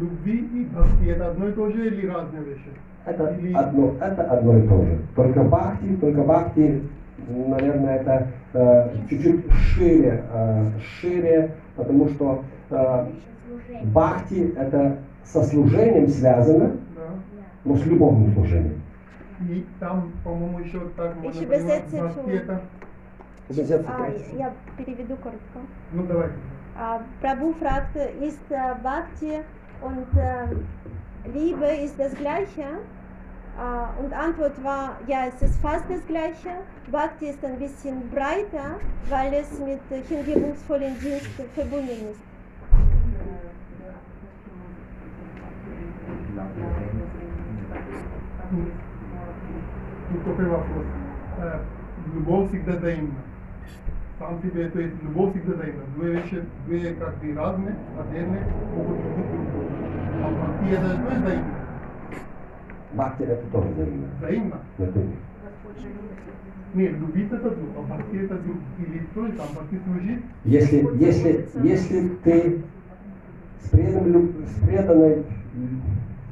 [0.01, 2.71] Любви и бхакти это одно и то же или разные вещи?
[3.07, 4.99] Это Или- одно, это одно и то же.
[5.15, 6.83] Только бхакти, только бхакти,
[7.29, 10.71] наверное, это э, чуть-чуть шире, э,
[11.01, 13.07] шире, потому что э,
[13.85, 17.03] бхакти это со служением связано, Да.
[17.65, 18.81] но с любовным служением.
[19.42, 22.32] И там, по-моему, еще так можно Еще понимать, бездетство бхакти всего.
[22.32, 22.62] это...
[23.88, 25.60] А, я переведу коротко.
[25.94, 26.30] Ну, давай.
[26.78, 29.40] А, Прабhu fragt, ist äh, Bhakti
[29.82, 32.62] und äh, Liebe ist das Gleiche?
[33.58, 36.52] Äh, und Antwort war, ja, es ist fast das Gleiche.
[36.92, 38.80] Bhakti ist ein bisschen breiter,
[39.10, 42.22] weil es mit äh, hingebungsvollen Dienst verbunden ist.
[50.15, 50.85] Тут такой вопрос.
[52.15, 53.15] Любовь всегда взаимна.
[54.21, 55.83] Сам себе, то есть любовь всегда взаимна.
[55.97, 58.43] Две вещи, две как бы разные, отдельные,
[58.77, 59.67] могут любить друг друга.
[60.23, 61.55] А бхакти это тоже взаимно.
[62.93, 64.07] Бхакти это тоже взаимно.
[64.19, 64.59] Взаимно.
[64.79, 65.01] Это
[66.75, 68.57] Не, любить это друг, а бхакти это друг.
[68.79, 72.63] Или то есть там бхакти служит, Если, если, если ты
[73.63, 75.25] с, преданным, с преданной,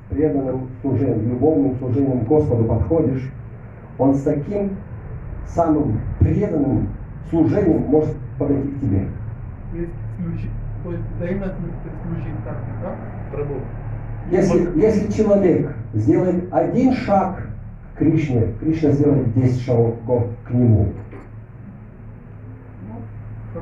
[0.09, 3.29] преданным служением, любовным служением Господу подходишь,
[3.99, 4.77] Он с таким
[5.47, 6.89] самым преданным
[7.31, 9.09] служением может подойти к тебе.
[9.73, 11.55] То есть взаимно
[12.83, 12.97] да?
[14.31, 17.47] Если, если человек сделает один шаг
[17.95, 20.93] к Кришне, Кришна сделает 10 шагов к нему.
[22.89, 23.61] Ну.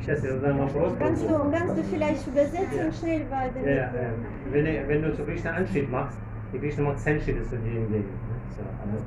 [0.00, 0.94] Сейчас я задам вопрос.
[0.98, 3.90] Kannst du, kannst du vielleicht übersetzen schnell, weil damit, Ja, ja,
[4.50, 6.16] wenn, wenn du zu Krishna Schritt machst,
[6.52, 8.04] die Krishna macht 10 Schritte zu dir entgegen.
[8.04, 8.38] ne?
[8.56, 9.04] So, also,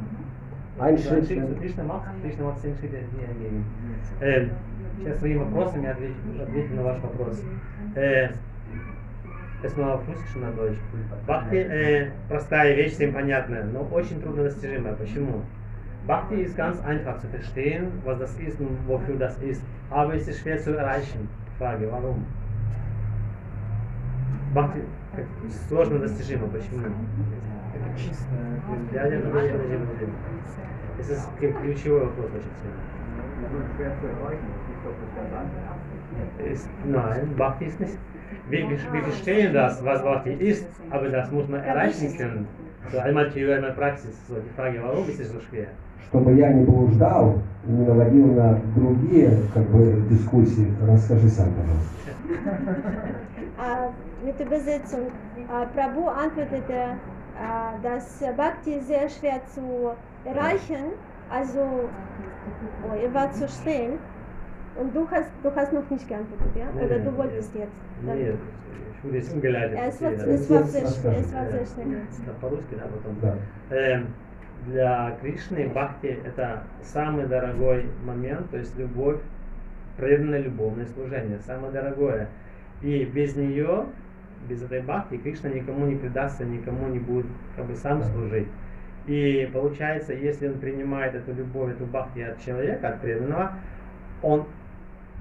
[0.80, 3.66] Ein Schritt, Schritt zu wenn- Krishna machst, Krishna macht 10 Schritte dir entgegen.
[4.20, 4.48] Э,
[4.98, 7.44] сейчас своими вопросами ответь, ответим на ваш вопрос.
[7.96, 8.30] Э,
[9.64, 10.02] und auf
[10.56, 10.78] Deutsch.
[11.28, 14.94] Бхакти э, простая вещь, всем понятная, но очень труднодостижимая.
[14.94, 15.42] Почему?
[16.08, 19.62] Бхакти ist ganz einfach zu verstehen, was das ist und wofür das ist.
[19.92, 21.30] Aber es ist schwer zu erreichen.
[21.60, 22.26] Frage, warum?
[24.54, 25.26] Как,
[25.68, 26.48] сложно достижимо.
[26.48, 26.88] Почему?
[27.76, 28.62] Это чистое.
[28.92, 30.14] Дядя, подожди, подожди, подожди.
[31.00, 32.82] Это с- ключ- ключевой вопрос очень сильно.
[36.52, 37.98] Ist, nein, Bhakti ist nicht.
[38.50, 42.48] Wir, wir, verstehen das, was Bhakti ist, aber das muss man erreichen können.
[42.92, 44.16] So einmal Theorie, einmal Praxis.
[44.28, 45.68] So, die Frage, warum ist es so schwer?
[46.10, 51.96] Чтобы я не блуждал и не наводил на другие как бы, дискуссии, расскажи сам, пожалуйста.
[53.58, 55.08] Äh, mit Übersetzung.
[55.38, 56.98] Äh, Prabhu antwortete,
[57.38, 59.92] äh, dass Bhakti sehr schwer zu
[60.26, 60.94] erreichen,
[61.30, 61.90] also
[62.90, 63.98] oh, er war zu schnell.
[64.80, 66.66] Und du hast, du hast noch nicht geantwortet, ja?
[66.76, 67.18] Nee, Oder nee, du nee.
[67.18, 67.72] wolltest jetzt?
[68.06, 68.36] Dann- Нет,
[68.98, 69.78] ich wurde jetzt umgeleitet.
[69.78, 71.04] Ja, es war, es war, sehr, es
[71.34, 72.22] war sehr schnell jetzt.
[72.40, 73.18] По-русски, да, потом.
[73.22, 73.76] Да.
[73.76, 74.08] Эм,
[74.68, 79.20] Для Кришны Бхакти это самый дорогой момент, то есть любовь,
[79.98, 82.28] преданное любовное служение, самое дорогое.
[82.84, 83.86] И без нее,
[84.48, 87.26] без этой Бхакти, Кришна никому не предастся, никому не будет
[87.56, 88.48] как бы сам служить.
[89.08, 93.54] И получается, если он принимает эту любовь, эту Бхакти от человека, от преданного,
[94.22, 94.46] он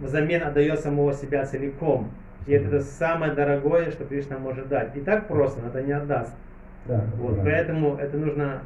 [0.00, 2.10] взамен отдает самого себя целиком.
[2.46, 4.96] И это самое дорогое, что Кришна может дать.
[4.96, 6.34] И так просто, это не отдаст.
[6.86, 7.42] Да, Вот, да.
[7.44, 8.62] поэтому это нужно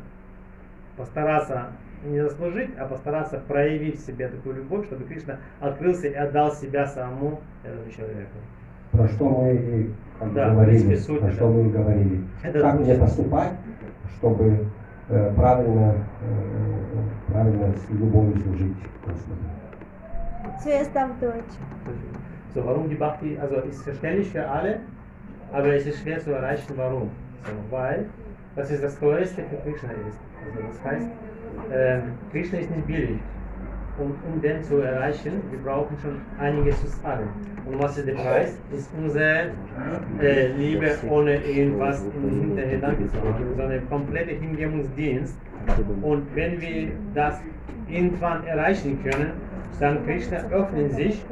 [0.97, 1.67] постараться
[2.05, 6.87] не заслужить, а постараться проявить в себе такую любовь, чтобы Кришна открылся и отдал себя
[6.87, 8.37] самому этому человеку.
[8.97, 11.37] Про что мы и как Да, говорили, принципе, суть про это.
[11.37, 12.21] что мы и говорили.
[12.43, 13.53] Это как мне поступать,
[14.19, 14.67] чтобы
[15.09, 19.39] э, правильно, э, правильно с любовью служить Господу.
[20.63, 21.55] Zuerst auf Deutsch.
[22.55, 24.79] So, warum die Bhakti, also ist verständlich für alle,
[25.53, 27.11] aber es ist schwer zu erreichen, warum?
[27.45, 28.07] So, weil
[28.55, 30.19] das ist das teuerste für Krishna ist.
[30.47, 31.09] Also das heißt,
[31.73, 33.19] ähm, Krishna ist nicht billig.
[33.97, 37.29] Und um den zu erreichen, wir brauchen schon einiges zu zahlen.
[37.65, 38.59] Und was ist der Preis?
[38.73, 39.51] Ist unsere
[40.21, 45.37] äh, Liebe ohne irgendwas in Hintergedanken zu haben, sondern komplette Hingebungsdienst.
[46.03, 47.41] Und wenn wir das
[47.89, 49.33] irgendwann erreichen können,
[49.79, 51.25] dann Krishna öffnet sich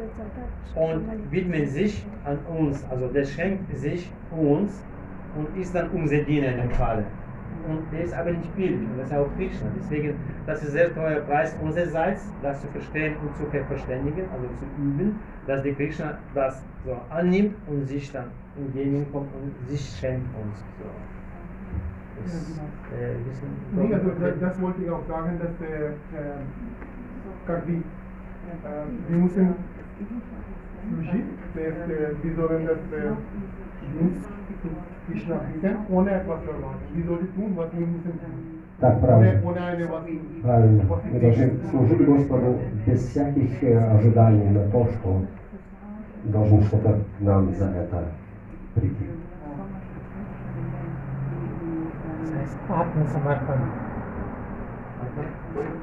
[0.74, 4.82] und widmet sich an uns, also der schenkt sich uns
[5.36, 7.04] und ist dann unser Diener in dem Falle
[7.68, 9.68] und der ist aber nicht billig und das ist auch Krishna.
[9.76, 14.64] Deswegen, das ist sehr teuer Preis unsererseits, das zu verstehen und zu verständigen, also zu
[14.80, 20.58] üben, dass die Krishna das so annimmt und sich dann entgegenkommt und sich schenkt uns.
[20.78, 20.86] So.
[22.24, 22.34] Das,
[23.00, 23.14] äh,
[23.72, 26.36] nee, also das, das, wollte ich auch sagen, dass äh, äh,
[27.48, 27.62] äh
[29.08, 29.54] wir müssen
[30.90, 31.22] Sushi,
[31.54, 33.12] das, äh, wir sollen das äh,
[35.90, 36.84] Ohne etwas zu erwarten.
[36.94, 38.62] Wir sollen tun, was wir müssen tun.
[38.80, 39.40] Так, правильно.
[40.42, 40.84] Правильно.
[41.12, 45.22] Мы должны служить Господу без всяких э, ожиданий на то, что
[46.24, 48.04] должен что-то нам за это
[48.74, 49.06] прийти.
[52.22, 53.60] Das heißt Atma Samarpan.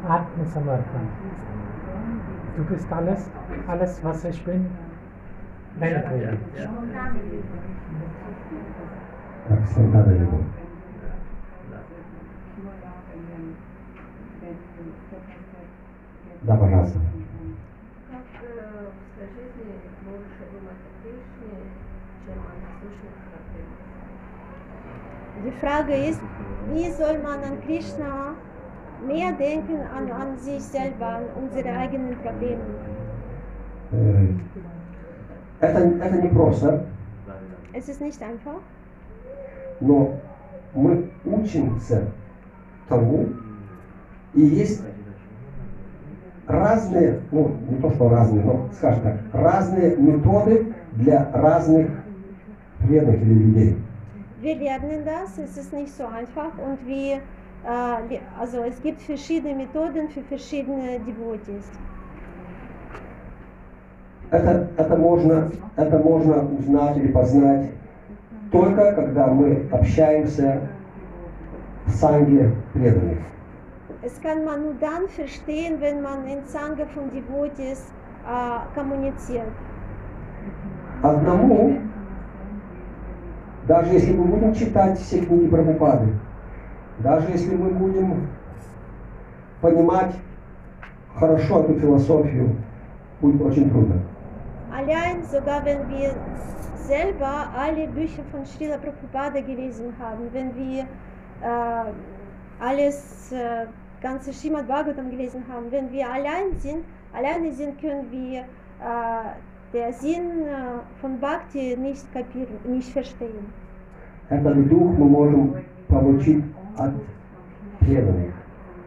[0.08, 1.08] Atma Samarpan.
[2.58, 3.30] Du bist alles,
[3.68, 4.66] alles was ich bin,
[5.80, 6.38] ja, ja, meinetwegen.
[6.58, 6.70] ja.
[19.15, 19.75] своей жизни
[20.05, 21.57] больше думать о Кришне,
[22.25, 23.83] чем о насущных проблемах?
[25.45, 26.21] Die Frage ist,
[26.73, 28.35] wie soll man an Krishna
[29.07, 32.63] mehr denken an, an sich selber, an unsere eigenen Probleme?
[33.93, 34.27] Э,
[35.61, 36.85] Это, это не просто,
[37.73, 38.61] Es ist nicht einfach,
[39.80, 40.16] Но
[40.74, 42.06] мы учимся
[42.88, 43.28] тому,
[44.34, 44.82] и есть
[46.48, 51.90] разные, ну не то что разные, но скажем так, разные методы для разных
[52.80, 53.78] преданных или людей.
[54.42, 57.18] wir lernen das, es ist nicht so einfach und wir,
[57.66, 61.66] äh, also es gibt verschiedene Methoden für verschiedene Devotees.
[64.32, 67.72] Это, это, можно, это можно узнать или познать
[68.52, 70.62] только когда мы общаемся
[71.86, 73.20] в санге преданных.
[74.02, 77.92] Es kann man nur dann verstehen, wenn man in Sangha von Devotees
[78.26, 79.52] äh, kommuniziert.
[81.04, 81.80] Одному,
[83.68, 86.14] даже если мы будем читать все книги Прабхупады,
[87.00, 88.28] даже если мы будем
[89.62, 90.16] понимать
[91.16, 92.56] хорошо эту философию,
[93.20, 94.02] будет очень трудно.
[94.72, 96.16] Allein sogar wenn wir
[96.89, 100.83] selber alle Bücher von Srila Prabhupada gelesen haben, wenn wir
[101.43, 101.91] äh,
[102.61, 103.67] alles, äh,
[104.01, 108.45] ganze Srimad Bhagavatam gelesen haben, wenn wir allein sind, alleine sind, können wir äh,
[109.73, 113.47] der Sinn äh, von Bhakti nicht kapieren, nicht verstehen.
[114.31, 115.55] Этот дух мы можем
[115.89, 116.45] получить
[116.79, 116.93] от
[117.81, 118.35] преданных,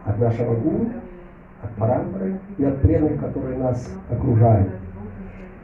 [0.04, 0.90] от нашего гуру,
[1.62, 4.70] от парампры и от преданных, которые нас окружают.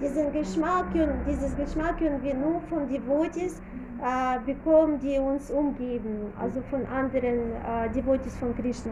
[0.02, 3.62] Diesen Geschmack, können- dieses Geschmack können wir nur von Devotees
[4.02, 8.92] äh, bekommen, die uns umgeben, also von anderen äh, Devotees von Krishna.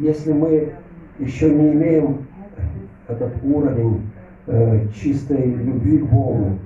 [0.00, 0.72] Если мы
[1.18, 2.26] еще не имеем
[3.06, 4.10] этот уровень
[4.46, 6.58] э, чистой любви к Богу,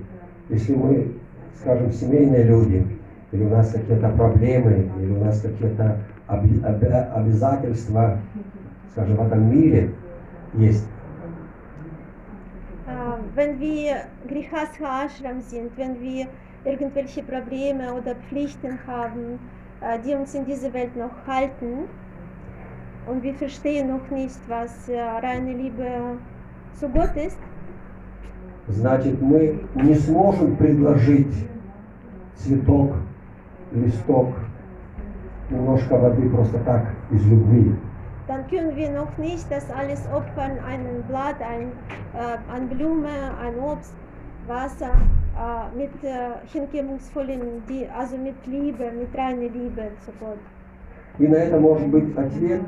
[0.49, 1.11] если мы,
[1.55, 2.85] скажем, семейные люди,
[3.33, 5.97] или у нас какие-то проблемы, или у нас какие-то
[6.29, 8.19] оби- обя- обязательства,
[8.93, 9.91] скажем, в этом мире
[10.53, 10.88] есть,
[13.38, 16.26] wenn wir Grihastha Ashram sind, wenn wir
[16.64, 19.38] irgendwelche Probleme oder Pflichten haben,
[19.80, 21.84] äh, die uns in dieser Welt noch halten
[23.06, 26.18] und wir verstehen noch nicht, was äh, reine Liebe
[26.74, 27.38] zu Gott ist,
[28.68, 31.34] значит, мы не сможем предложить
[32.36, 32.94] цветок,
[33.72, 34.34] листок,
[35.50, 37.74] немножко воды просто так из любви.
[38.28, 41.72] dann können wir noch nicht das alles opfern, ein Blatt, ein,
[42.14, 43.08] äh, eine Blume,
[43.42, 43.94] ein Obst,
[44.46, 44.92] Wasser,
[45.36, 50.38] äh, mit äh, hingebungsvollen, die, also mit Liebe, mit reiner Liebe zu Gott.
[51.18, 52.62] И на это может быть ответ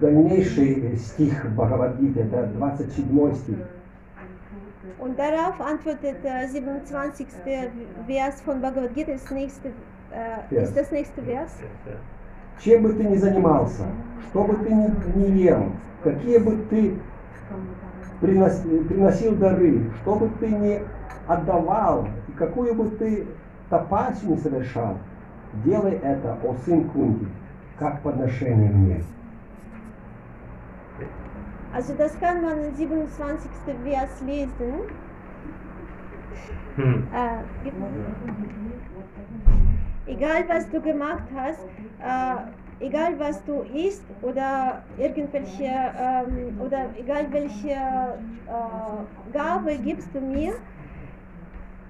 [0.00, 3.56] дальнейший стих Бхагавадгиты, это 27 стих.
[4.98, 7.26] Und darauf antwortet der 27.
[8.06, 10.68] Vers von Bhagavad Gita, das nächste, äh, Vers.
[10.68, 11.56] ist das nächste Vers.
[12.59, 13.85] Чем бы ты ни занимался,
[14.29, 15.71] что бы ты ни, ни ел,
[16.03, 16.95] какие бы ты
[18.21, 20.81] принос- приносил дары, что бы ты ни
[21.27, 23.25] отдавал, и какую бы ты
[23.69, 24.97] тапасию не совершал,
[25.63, 27.27] делай это, о сын Кунти,
[27.77, 29.03] как подношение мне.
[31.71, 33.83] Also das kann man im 27.
[33.83, 34.73] Vers lesen.
[36.75, 37.07] Hm.
[37.13, 37.43] Äh.
[40.08, 41.64] egal was du gemacht hast,
[42.00, 50.20] äh, egal was du isst oder irgendwelche ähm, oder egal welche äh, Gabe gibst du
[50.20, 50.54] mir,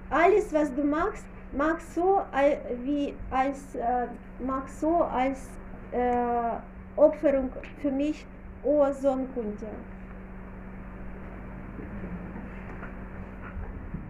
[0.09, 1.25] alles was du machst,
[1.57, 4.07] mach so al, wie als äh,
[4.39, 5.49] mach so als
[5.91, 6.57] äh,
[6.95, 7.49] Opferung
[7.81, 8.25] für mich,
[8.63, 9.65] o Sohn Kunti.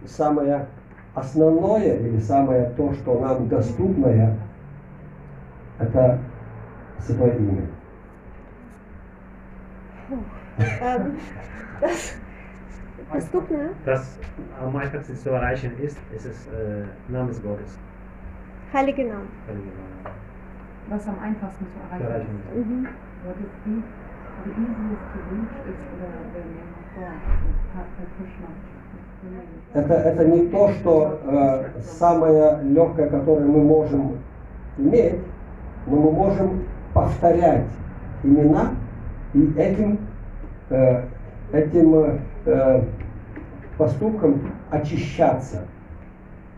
[0.04, 0.66] Самое
[1.15, 4.37] основное или самое то, что нам доступное,
[5.79, 6.19] это
[6.99, 7.67] Святое Имя.
[10.81, 11.17] Ähm,
[11.81, 12.15] das
[13.13, 13.69] доступно?
[13.85, 14.19] Das
[14.61, 17.77] am einfachsten zu erreichen ist, ist es äh, Namens Gottes.
[18.73, 19.25] Heilige Name.
[20.89, 22.67] Was am einfachsten zu Zu erreichen erreichen ist.
[22.67, 22.87] Mhm.
[23.25, 23.83] What is the,
[24.43, 27.17] the easiest to reach is the, the name of God,
[27.75, 28.47] Ha- Krishna.
[29.73, 34.17] Это, это не то, что э, самое легкое, которое мы можем
[34.77, 35.19] иметь,
[35.87, 37.67] но мы можем повторять
[38.23, 38.71] имена
[39.33, 39.99] и этим,
[40.69, 41.03] э,
[41.53, 42.83] этим э, э,
[43.77, 44.41] поступком
[44.71, 45.63] очищаться.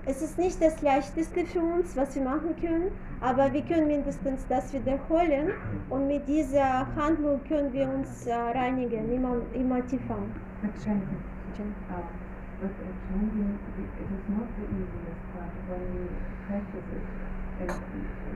[0.06, 2.92] Es ist nicht das Leichteste für uns, was wir machen können,
[3.22, 5.52] aber wir können mindestens das wiederholen
[5.90, 10.18] und mit dieser Handlung können wir uns äh, reinigen, immer, immer tiefer.
[10.62, 11.24] Like chanting.
[12.54, 16.06] Uh, but uh, chanting, it it is not the easiest, but when we
[16.46, 17.06] practice it
[17.60, 17.70] and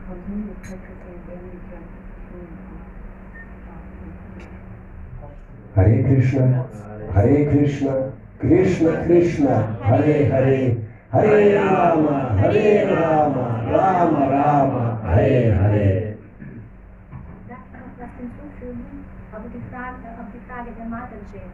[0.09, 1.83] continue practicing, then we can
[2.25, 2.67] truly
[5.75, 6.65] Харе Кришна,
[7.13, 16.17] Харе Кришна, Кришна Кришна, Харе Харе, Харе Рама, Харе Рама, Рама Рама, Харе Харе.
[17.47, 19.05] Darf ich noch was hinzufügen?
[19.31, 21.45] Auf die Frage, auf die Frage der Mataji.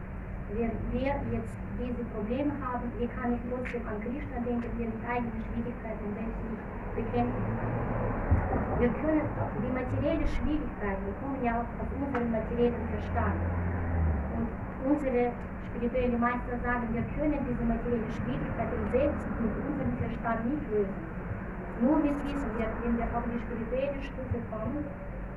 [0.48, 5.02] Wenn wir jetzt diese Probleme haben, wie kann ich trotzdem an Krishna denken, wir mit
[5.02, 6.64] eigenen Schwierigkeiten selbst nicht
[6.94, 7.44] bekämpfen?
[8.78, 9.26] Wir können
[9.62, 13.38] die materielle Schwierigkeiten, die kommen ja auch aus unserem materiellen Verstand.
[14.34, 14.48] Und
[14.90, 15.30] unsere
[15.70, 20.98] spirituelle Meister sagen, wir können diese materielle Schwierigkeiten selbst mit unserem Verstand nicht lösen.
[21.82, 24.86] Nur mit Wissen, wir, wenn wir auf die spirituelle Stufe kommen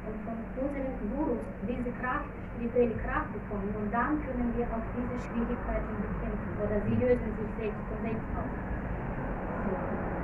[0.06, 5.94] und von unseren Gurus diese Kraft, Kraft bekommen, und dann können wir auch diese Schwierigkeiten
[6.02, 7.86] bekämpfen oder lösen sich selbst
[8.34, 8.50] auf.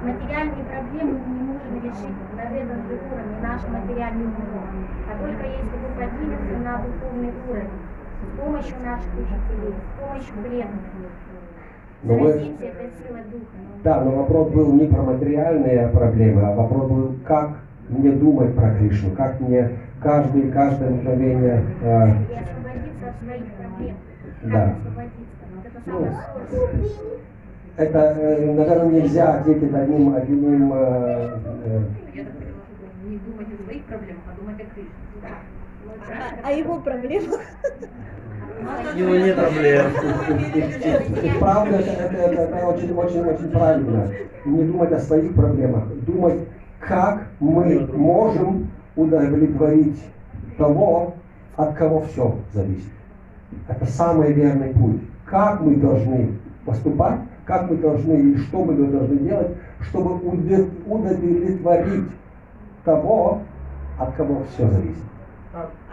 [0.04, 4.68] Материальные проблемы мы не можем решить на этом же уровне, нашим материальным умом,
[5.08, 7.80] а только если мы поднимемся на духовный уровень,
[8.20, 10.82] с помощью наших учителей, с помощью преданных.
[12.04, 13.46] Но Заразиться этой силой духа.
[13.84, 18.76] Да, но вопрос был не про материальные проблемы, а вопрос был, как мне думать про
[18.76, 19.70] Кришну, как мне
[20.02, 23.96] каждое, каждое мгновение э, и освободиться от своих проблем.
[24.42, 24.76] Как Да.
[24.78, 25.34] освободиться?
[25.86, 27.20] Вот
[27.76, 31.82] это э, наверное, нельзя ответить одним, одним э, э,
[32.14, 34.92] Я так поняла, что не думать о своих проблемах, а думать о Кришне.
[36.44, 37.38] А, а его проблема?
[38.96, 39.86] Его нет проблем.
[41.40, 44.10] Правда, это, это, это, это очень, очень, очень правильно.
[44.46, 46.42] Не думать о своих проблемах, думать,
[46.88, 50.02] как мы можем удовлетворить
[50.58, 51.16] того,
[51.56, 52.92] от кого все зависит.
[53.68, 55.02] Это самый верный путь.
[55.26, 60.16] Как мы должны поступать, как мы должны и что мы должны делать, чтобы
[60.86, 62.10] удовлетворить
[62.84, 63.42] того,
[63.98, 65.04] от кого все зависит.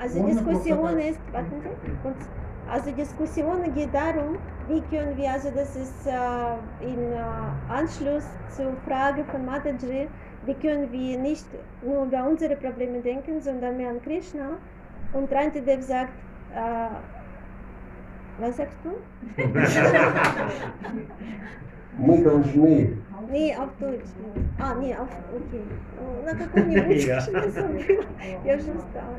[0.01, 4.39] Also Можно Diskussion просто ist, warten Sie, also Diskussion geht darum,
[4.69, 6.12] wie können wir, also das ist äh,
[6.83, 7.19] in äh,
[7.69, 8.25] Anschluss
[8.57, 10.09] zur Frage von Mataji,
[10.45, 11.45] wie können wir nicht
[11.84, 14.49] nur über unsere Probleme denken, sondern mehr an Krishna.
[15.14, 16.11] Und Rantidev sagt,
[16.53, 16.90] äh,
[18.40, 18.90] was sagst du?
[21.98, 22.98] Мы должны
[23.32, 24.06] Nee, auf Deutsch.
[24.60, 25.61] Ah, nee, auf, okay.
[25.98, 27.15] Ну, На каком-нибудь Ja.
[27.15, 28.03] я забыла.
[28.45, 29.15] Я уже устала.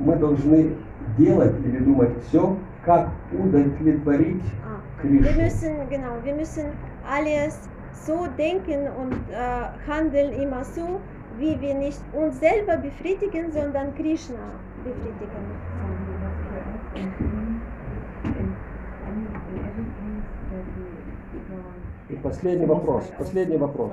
[0.00, 0.72] мы должны
[1.16, 5.42] делать или думать все, как удовлетворить Ah, wir Кришну.
[5.42, 6.66] müssen, genau, wir müssen
[7.08, 7.68] alles
[8.05, 10.99] so denken und äh, handeln immer so,
[11.37, 14.39] wie wir nicht uns selber befriedigen, sondern Krishna
[14.83, 15.45] befriedigen.
[22.09, 23.91] И последний вопрос, последний вопрос.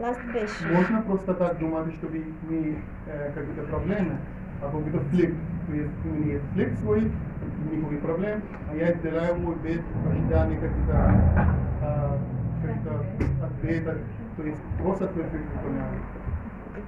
[0.00, 0.72] Last question.
[0.72, 4.16] Можно просто так думать, что вы мы э, какие-то проблемы,
[4.62, 5.34] а какой-то флик,
[5.66, 7.12] то есть у меня есть флик свой,
[7.60, 9.80] никаких проблем, а я сделаю мой без
[10.10, 11.12] ожидания каких-то
[11.82, 12.18] э,
[12.62, 13.96] каких-то ответов,
[14.36, 15.90] то есть просто флик выполняю.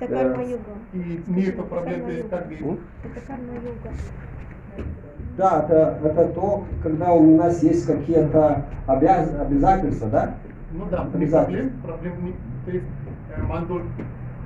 [0.00, 0.22] Это Да.
[0.22, 0.72] карма-юга.
[0.92, 2.78] И нету проблем, то есть как бы М?
[3.04, 3.90] Это карма-юга.
[5.36, 10.34] Да, это, это то, когда у нас есть какие-то обяз- обязательства, да?
[10.72, 11.70] Ну да, не Обязательно.
[11.82, 12.32] проблем, проблем не,
[12.64, 12.86] то есть
[13.48, 13.66] man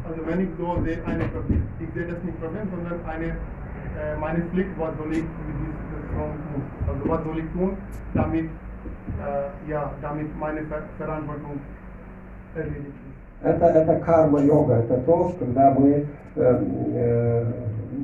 [0.07, 3.35] also wenn ich so sehe, eine Problem, ich sehe das nicht Problem, sondern eine,
[4.21, 5.77] meine Pflicht, was soll ich mit dieser Person tun?
[5.77, 5.86] Also
[6.17, 7.77] was soll
[8.15, 8.45] damit,
[9.19, 11.61] äh, ja, damit meine Ver Verantwortung
[12.55, 13.17] erledigt ist.
[13.45, 16.07] Это, это карма-йога, это то, когда мы...
[16.37, 16.65] э,
[16.95, 17.45] э,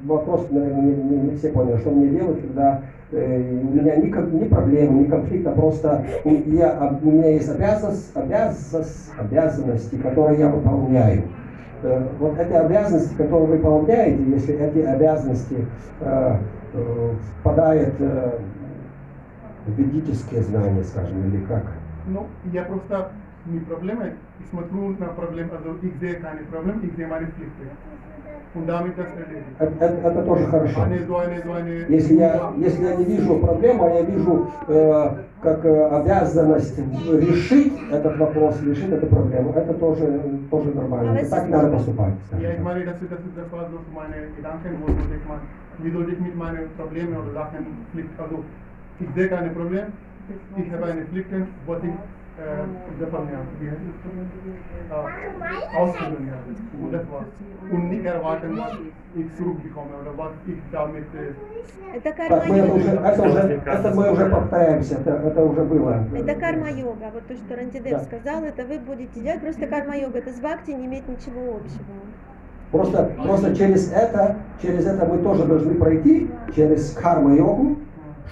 [0.07, 2.83] вопрос, наверное, не, не- все поняли, что мне делать, когда
[3.13, 7.49] э, у меня ни, ни проблем, ни конфликта, просто у, я, об- у меня есть
[7.49, 11.23] обязанность, обязанность, обязанности, которые я выполняю.
[11.83, 15.65] Э, вот эти обязанности, которые вы выполняете, если эти обязанности
[17.41, 18.39] впадают э,
[19.67, 21.65] в ведические знания, скажем, или как?
[22.07, 23.11] Ну, я просто
[23.47, 24.05] не проблема,
[24.41, 27.69] ich смотрю на проблем, also ich sehe keine Problem, ich sehe meine Pflichten.
[28.55, 29.57] Und damit das erledigt.
[29.59, 30.81] Это, это- это тоже хорошо.
[31.09, 35.87] So eine, Если я, если я не вижу проблему, а я вижу э, как э,
[35.89, 41.25] обязанность решить этот вопрос, решить эту проблему, это тоже, тоже нормально.
[41.31, 42.15] Так надо поступать.
[42.27, 42.65] Скажем
[45.79, 46.03] ich так.
[46.03, 48.11] meine, das, das, das war so meine Problemen oder Sachen flicken.
[48.19, 48.45] Also,
[49.01, 49.87] ich sehe keine Probleme,
[50.57, 53.41] ich habe eine Pflichten, was ich äh, davon ja?
[54.91, 56.85] Äh, ausführen ja.
[56.85, 57.27] Und das war's.
[57.71, 58.79] Und nicht erwarten, was
[59.15, 61.05] ich zurückbekomme oder was ich damit.
[61.15, 61.35] Äh,
[61.95, 66.05] Это Так, мы это уже, это уже, это мы уже повторяемся, это, это уже было.
[66.15, 67.11] Это карма-йога.
[67.13, 68.05] Вот то, что Рантидев Да.
[68.05, 69.41] сказал, это вы будете делать.
[69.41, 70.19] Просто карма-йога.
[70.19, 71.85] Это с бхакти не имеет ничего общего.
[72.73, 77.77] Просто, просто через это, через это мы тоже должны пройти, через карма-йогу,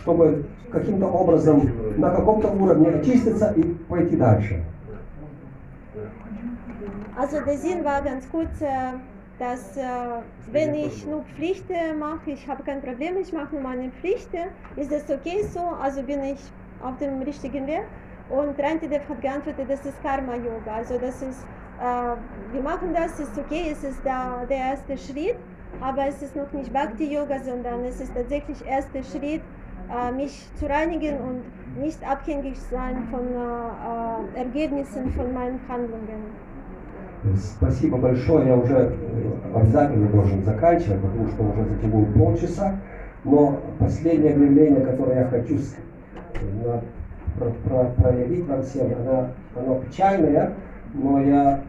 [0.00, 4.64] чтобы каким-то образом на каком-то уровне очиститься и пойти дальше.
[7.18, 8.24] Also der Sinn war ganz
[8.62, 8.94] äh,
[9.38, 9.82] dass äh,
[10.52, 14.90] wenn ich nur Pflichten mache, ich habe kein Problem, ich mache nur meine Pflichten, ist
[14.90, 16.40] das okay so, also bin ich
[16.82, 17.84] auf dem richtigen Weg.
[18.30, 21.59] Und Rantidev hat geantwortet, das ist Karma-Yoga, also das ist, äh,
[22.51, 25.35] wir machen das, ist okay, es ist da der erste Schritt,
[25.81, 29.41] aber es ist noch nicht Bhakti-Yoga, sondern es ist tatsächlich erster Schritt,
[29.91, 31.41] äh, mich zu reinigen und
[31.81, 36.21] nicht abhängig sein von äh, äh, Ergebnissen von meinen Handlungen.
[37.37, 38.47] Спасибо большое.
[38.47, 42.75] Я уже э, обязательно должен заканчивать, потому что уже затянул полчаса.
[43.23, 45.75] Но последнее объявление, которое я хочу с-
[46.63, 46.81] на-
[47.37, 50.53] про- про- проявить вам всем, оно, оно печальное,
[50.93, 51.61] но я,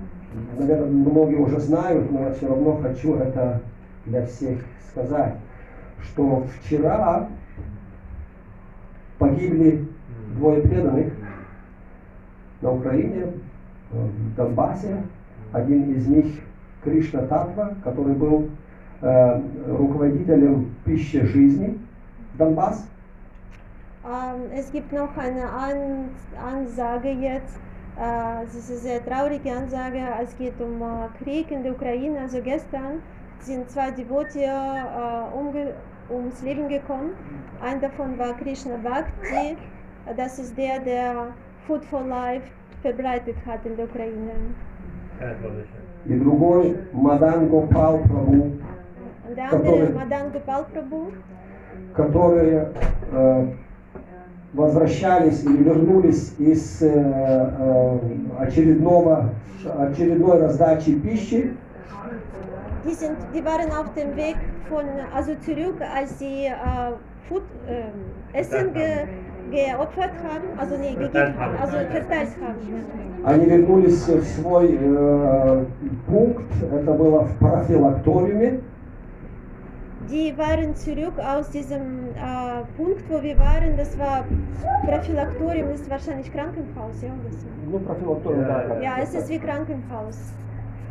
[0.58, 3.62] наверное, многие уже знают, но я все равно хочу это
[4.06, 4.60] для всех
[4.90, 5.36] сказать,
[6.04, 7.28] что вчера
[9.18, 9.88] погибли
[10.36, 11.14] двое преданных
[12.62, 13.34] на Украине,
[13.92, 15.04] э, в Донбассе.
[15.52, 16.26] Один из них
[16.84, 18.50] Кришна Татва, который был
[19.02, 21.78] э, руководителем пищи жизни
[22.36, 22.88] Донбасс.
[24.04, 27.60] Ähm, es gibt noch eine An Ansage jetzt.
[27.99, 29.99] Äh, es ist eine sehr traurige Ansage.
[30.23, 32.21] Es geht um äh, Krieg in der Ukraine.
[32.21, 33.01] Also gestern
[33.41, 35.75] sind zwei Devote äh, umge
[36.11, 37.11] ums Leben gekommen.
[37.63, 39.57] Ein davon war Krishna Bhakti.
[40.17, 41.29] Das ist der, der
[41.67, 42.45] Food for Life
[42.83, 44.33] verbreitet hat in der Ukraine.
[46.07, 48.53] И другой Мадан Гопал Прабhu,
[49.29, 51.13] Und der andere, Который- Madan Gopal Prabhu,
[51.95, 52.71] которые
[53.13, 53.47] э,
[54.54, 58.00] возвращались или вернулись из э, э,
[58.40, 59.30] очередного,
[59.78, 61.56] очередной раздачи пищи
[62.84, 64.38] Die, sind, die waren auf dem Weg
[64.68, 66.52] von, also zurück, als sie äh,
[67.30, 67.94] Food, ähm,
[68.34, 69.06] Essen ge,
[69.52, 72.58] geopfert haben, also nee, gegeben haben, also verteilt haben.
[73.24, 75.66] Они вернулись в свой э,
[76.08, 78.62] пункт, это было в профилакториуме,
[80.12, 83.78] die waren zurück aus diesem äh, Punkt, wo wir waren.
[83.78, 84.26] Das war
[84.86, 87.10] Prophylaktorium, das ist wahrscheinlich Krankenhaus, ja?
[87.70, 87.82] Nur
[88.82, 88.96] ja.
[89.02, 90.18] Es ist wie Krankenhaus.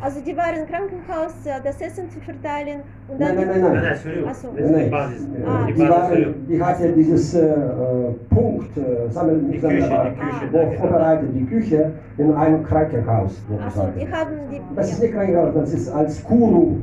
[0.03, 3.35] Also die waren im Krankenhaus, äh, das Essen zu verteilen und dann...
[3.35, 4.27] Nein, nein, nein, nein.
[4.27, 4.47] Achso.
[4.51, 4.85] Nein.
[4.85, 5.27] Die Basis.
[5.45, 5.65] Ah.
[5.67, 9.91] Die, die, waren, die hatte dieses äh, äh Punkt, äh, sammeln, die Küche, die Küche,
[9.93, 10.51] ah.
[10.51, 10.71] wo ah.
[10.79, 13.43] vorbereitet die Küche in einem Krankenhaus.
[13.63, 14.59] Achso, die haben die...
[14.75, 16.77] Das ist nicht Krankenhaus, das ist als Kuru.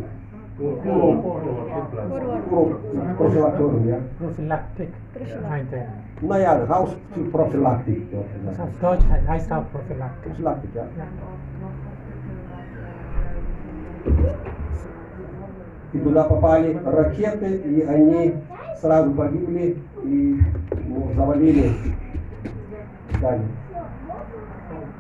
[0.59, 1.23] Kuru.
[1.99, 2.05] Ja.
[5.73, 5.89] Er.
[6.21, 6.59] Naja.
[6.59, 6.71] Das
[8.61, 10.33] auf Deutsch he- heißt auch Prophylaktik.
[10.33, 10.83] Prophylaktik, ja.
[10.97, 11.07] Ja.
[15.93, 18.35] И туда попали ракеты, и они
[18.81, 20.39] сразу погибли и
[20.87, 21.73] ну, завалили
[23.17, 23.49] здание.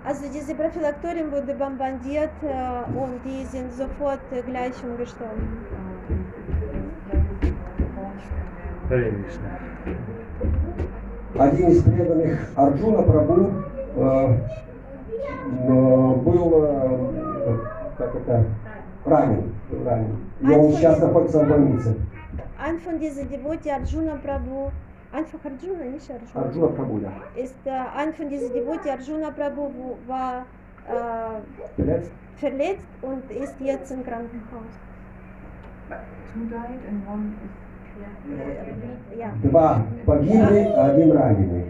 [0.04, 5.46] Also diese Prophylaktorium wurde bombardiert äh, und die sind sofort äh, gleich umgestorben.
[8.88, 9.48] Харе Кришна.
[11.44, 13.50] Один из преданных Арджуна Прабу
[13.96, 14.38] э,
[15.68, 17.58] э, был, э,
[17.98, 18.44] как это,
[19.04, 19.52] ранен,
[19.84, 20.16] ранен.
[20.40, 21.94] И он сейчас находится в больнице.
[22.60, 24.70] Ein von diesen Devoti Arjuna Prabhu,
[25.12, 27.12] einfach Arjuna, nicht Arjuna, Арджуна Прабу, да.
[27.40, 30.44] ist äh, ein von diesen Devoti Arjuna Prabhu wo- war
[30.88, 32.10] äh, Verletzt?
[32.36, 34.72] verletzt und ist jetzt im Krankenhaus.
[36.34, 37.67] Two died and one is Ja.
[39.42, 41.64] Два погибли, один раненый.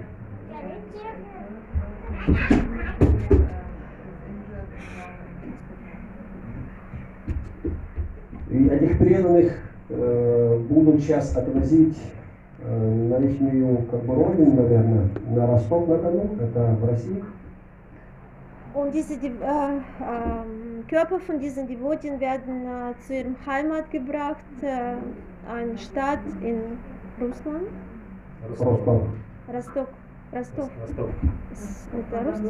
[8.51, 9.53] И этих преданных
[9.91, 11.99] э, будут сейчас отвозить
[12.63, 17.23] э, на их как бы родину, наверное, на Ростов-на-Дону, это в России.
[18.75, 24.45] Und diese Dev- äh, ähm, Körper von diesen Devotien werden äh, zu ihrem Heimat gebracht,
[24.63, 24.95] äh,
[25.49, 26.79] eine Stadt in
[27.21, 27.69] Russland,
[28.49, 29.09] Ростов.
[30.33, 30.71] Ростов.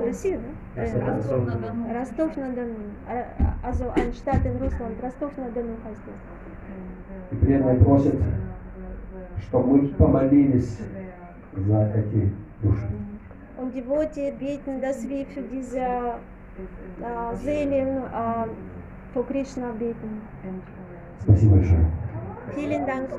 [0.05, 0.83] Россия, ne?
[0.83, 1.03] Ростов.
[1.07, 2.29] Äh, Ростов.
[2.29, 2.75] Rostov-на-Дону.
[3.09, 3.25] Äh,
[3.63, 7.33] Also eine Stadt in Russland, Rostov-на-Дону heißt es.
[7.33, 8.15] И преданные просят,
[9.43, 10.79] чтобы мы помолились
[11.57, 12.89] за эти души.
[13.59, 18.47] Und die Worte beten, dass wir für diese äh, Seelen äh,
[19.13, 20.23] vor Krishna beten.
[21.23, 21.85] Спасибо большое.
[22.55, 23.11] Vielen Dank.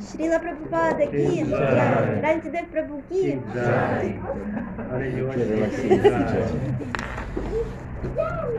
[0.00, 1.44] Srila Prabhupada aqui,
[2.18, 3.38] grande Dev Prabhu aqui.